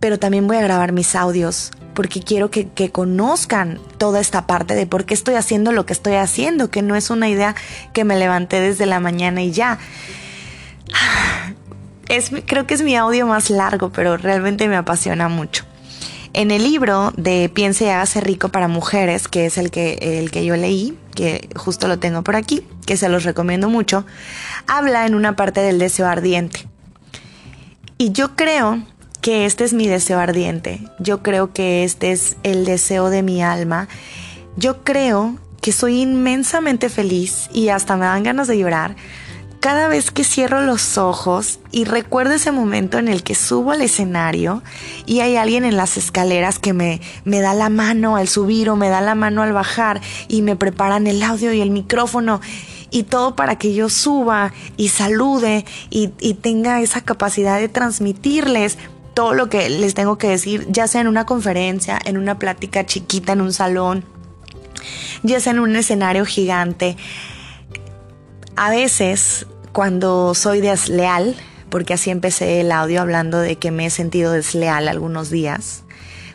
pero 0.00 0.18
también 0.18 0.46
voy 0.46 0.58
a 0.58 0.60
grabar 0.60 0.92
mis 0.92 1.14
audios 1.14 1.70
porque 1.94 2.20
quiero 2.20 2.50
que, 2.50 2.68
que, 2.68 2.90
conozcan 2.90 3.80
toda 3.96 4.20
esta 4.20 4.46
parte 4.46 4.74
de 4.74 4.86
por 4.86 5.06
qué 5.06 5.14
estoy 5.14 5.36
haciendo 5.36 5.72
lo 5.72 5.86
que 5.86 5.94
estoy 5.94 6.16
haciendo, 6.16 6.70
que 6.70 6.82
no 6.82 6.94
es 6.94 7.08
una 7.08 7.30
idea 7.30 7.54
que 7.94 8.04
me 8.04 8.18
levanté 8.18 8.60
desde 8.60 8.84
la 8.84 9.00
mañana 9.00 9.42
y 9.42 9.52
ya. 9.52 9.78
Es, 12.08 12.30
creo 12.46 12.66
que 12.66 12.74
es 12.74 12.82
mi 12.82 12.96
audio 12.96 13.26
más 13.26 13.50
largo, 13.50 13.90
pero 13.90 14.16
realmente 14.16 14.68
me 14.68 14.76
apasiona 14.76 15.28
mucho. 15.28 15.64
En 16.32 16.50
el 16.50 16.64
libro 16.64 17.12
de 17.16 17.50
Piense 17.52 17.86
y 17.86 17.88
hágase 17.88 18.20
rico 18.20 18.50
para 18.50 18.68
mujeres, 18.68 19.26
que 19.26 19.46
es 19.46 19.56
el 19.58 19.70
que, 19.70 20.20
el 20.20 20.30
que 20.30 20.44
yo 20.44 20.54
leí, 20.56 20.96
que 21.14 21.48
justo 21.56 21.88
lo 21.88 21.98
tengo 21.98 22.22
por 22.22 22.36
aquí, 22.36 22.66
que 22.84 22.96
se 22.96 23.08
los 23.08 23.24
recomiendo 23.24 23.70
mucho, 23.70 24.04
habla 24.66 25.06
en 25.06 25.14
una 25.14 25.34
parte 25.34 25.60
del 25.60 25.78
deseo 25.78 26.06
ardiente. 26.06 26.68
Y 27.98 28.12
yo 28.12 28.36
creo 28.36 28.82
que 29.22 29.46
este 29.46 29.64
es 29.64 29.72
mi 29.72 29.88
deseo 29.88 30.18
ardiente. 30.18 30.80
Yo 30.98 31.22
creo 31.22 31.52
que 31.52 31.84
este 31.84 32.12
es 32.12 32.36
el 32.42 32.64
deseo 32.64 33.08
de 33.08 33.22
mi 33.22 33.42
alma. 33.42 33.88
Yo 34.56 34.84
creo 34.84 35.38
que 35.62 35.72
soy 35.72 36.02
inmensamente 36.02 36.90
feliz 36.90 37.48
y 37.52 37.70
hasta 37.70 37.96
me 37.96 38.04
dan 38.04 38.22
ganas 38.22 38.46
de 38.46 38.58
llorar 38.58 38.94
cada 39.66 39.88
vez 39.88 40.12
que 40.12 40.22
cierro 40.22 40.60
los 40.60 40.96
ojos 40.96 41.58
y 41.72 41.86
recuerdo 41.86 42.34
ese 42.34 42.52
momento 42.52 42.98
en 42.98 43.08
el 43.08 43.24
que 43.24 43.34
subo 43.34 43.72
al 43.72 43.82
escenario 43.82 44.62
y 45.06 45.18
hay 45.18 45.34
alguien 45.34 45.64
en 45.64 45.76
las 45.76 45.96
escaleras 45.96 46.60
que 46.60 46.72
me, 46.72 47.00
me 47.24 47.40
da 47.40 47.52
la 47.52 47.68
mano 47.68 48.14
al 48.14 48.28
subir 48.28 48.70
o 48.70 48.76
me 48.76 48.90
da 48.90 49.00
la 49.00 49.16
mano 49.16 49.42
al 49.42 49.52
bajar 49.52 50.00
y 50.28 50.42
me 50.42 50.54
preparan 50.54 51.08
el 51.08 51.20
audio 51.20 51.52
y 51.52 51.60
el 51.62 51.70
micrófono 51.70 52.40
y 52.92 53.02
todo 53.02 53.34
para 53.34 53.58
que 53.58 53.74
yo 53.74 53.88
suba 53.88 54.52
y 54.76 54.90
salude 54.90 55.64
y, 55.90 56.12
y 56.20 56.34
tenga 56.34 56.80
esa 56.80 57.00
capacidad 57.00 57.58
de 57.58 57.68
transmitirles 57.68 58.78
todo 59.14 59.34
lo 59.34 59.48
que 59.48 59.68
les 59.68 59.94
tengo 59.94 60.16
que 60.16 60.28
decir, 60.28 60.64
ya 60.70 60.86
sea 60.86 61.00
en 61.00 61.08
una 61.08 61.26
conferencia, 61.26 61.98
en 62.04 62.18
una 62.18 62.38
plática 62.38 62.86
chiquita, 62.86 63.32
en 63.32 63.40
un 63.40 63.52
salón, 63.52 64.04
ya 65.24 65.40
sea 65.40 65.54
en 65.54 65.58
un 65.58 65.74
escenario 65.74 66.24
gigante. 66.24 66.96
A 68.54 68.70
veces, 68.70 69.44
cuando 69.76 70.32
soy 70.32 70.62
desleal, 70.62 71.34
porque 71.68 71.92
así 71.92 72.08
empecé 72.08 72.62
el 72.62 72.72
audio 72.72 73.02
hablando 73.02 73.40
de 73.40 73.56
que 73.56 73.70
me 73.70 73.84
he 73.84 73.90
sentido 73.90 74.32
desleal 74.32 74.88
algunos 74.88 75.28
días, 75.28 75.82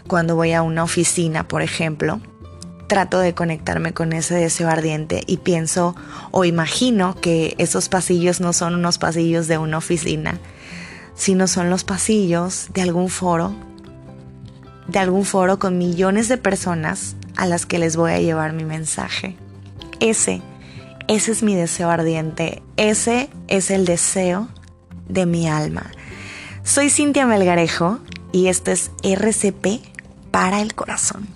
cuando 0.06 0.36
voy 0.36 0.54
a 0.54 0.62
una 0.62 0.84
oficina, 0.84 1.48
por 1.48 1.64
ejemplo, 1.64 2.22
trato 2.86 3.18
de 3.18 3.34
conectarme 3.34 3.94
con 3.94 4.14
ese 4.14 4.36
deseo 4.36 4.70
ardiente 4.70 5.24
y 5.26 5.38
pienso 5.38 5.96
o 6.30 6.46
imagino 6.46 7.16
que 7.20 7.56
esos 7.58 7.90
pasillos 7.90 8.42
no 8.42 8.54
son 8.54 8.76
unos 8.76 9.00
pasillos 9.00 9.48
de 9.48 9.58
una 9.58 9.80
oficina, 9.80 10.38
sino 11.16 11.48
son 11.48 11.72
los 11.72 11.84
pasillos 11.84 12.68
de 12.76 12.84
algún 12.84 13.10
foro, 13.10 13.56
de 14.88 15.00
algún 15.00 15.26
foro 15.26 15.58
con 15.58 15.80
millones 15.80 16.28
de 16.28 16.38
personas 16.38 17.16
a 17.38 17.48
las 17.48 17.66
que 17.66 17.80
les 17.80 17.96
voy 17.96 18.12
a 18.12 18.20
llevar 18.20 18.54
mi 18.54 18.66
mensaje. 18.66 19.36
Ese 20.00 20.44
ese 21.12 21.34
es 21.34 21.44
mi 21.44 21.56
deseo 21.56 21.90
ardiente, 21.90 22.64
ese 22.78 23.30
es 23.50 23.70
el 23.70 23.84
deseo 23.84 24.48
de 25.10 25.26
mi 25.26 25.50
alma. 25.50 25.92
Soy 26.64 26.90
Cintia 26.90 27.26
Melgarejo 27.26 28.00
y 28.32 28.48
esto 28.48 28.72
es 28.72 28.92
RCP 29.04 29.82
para 30.32 30.62
el 30.62 30.74
corazón. 30.74 31.28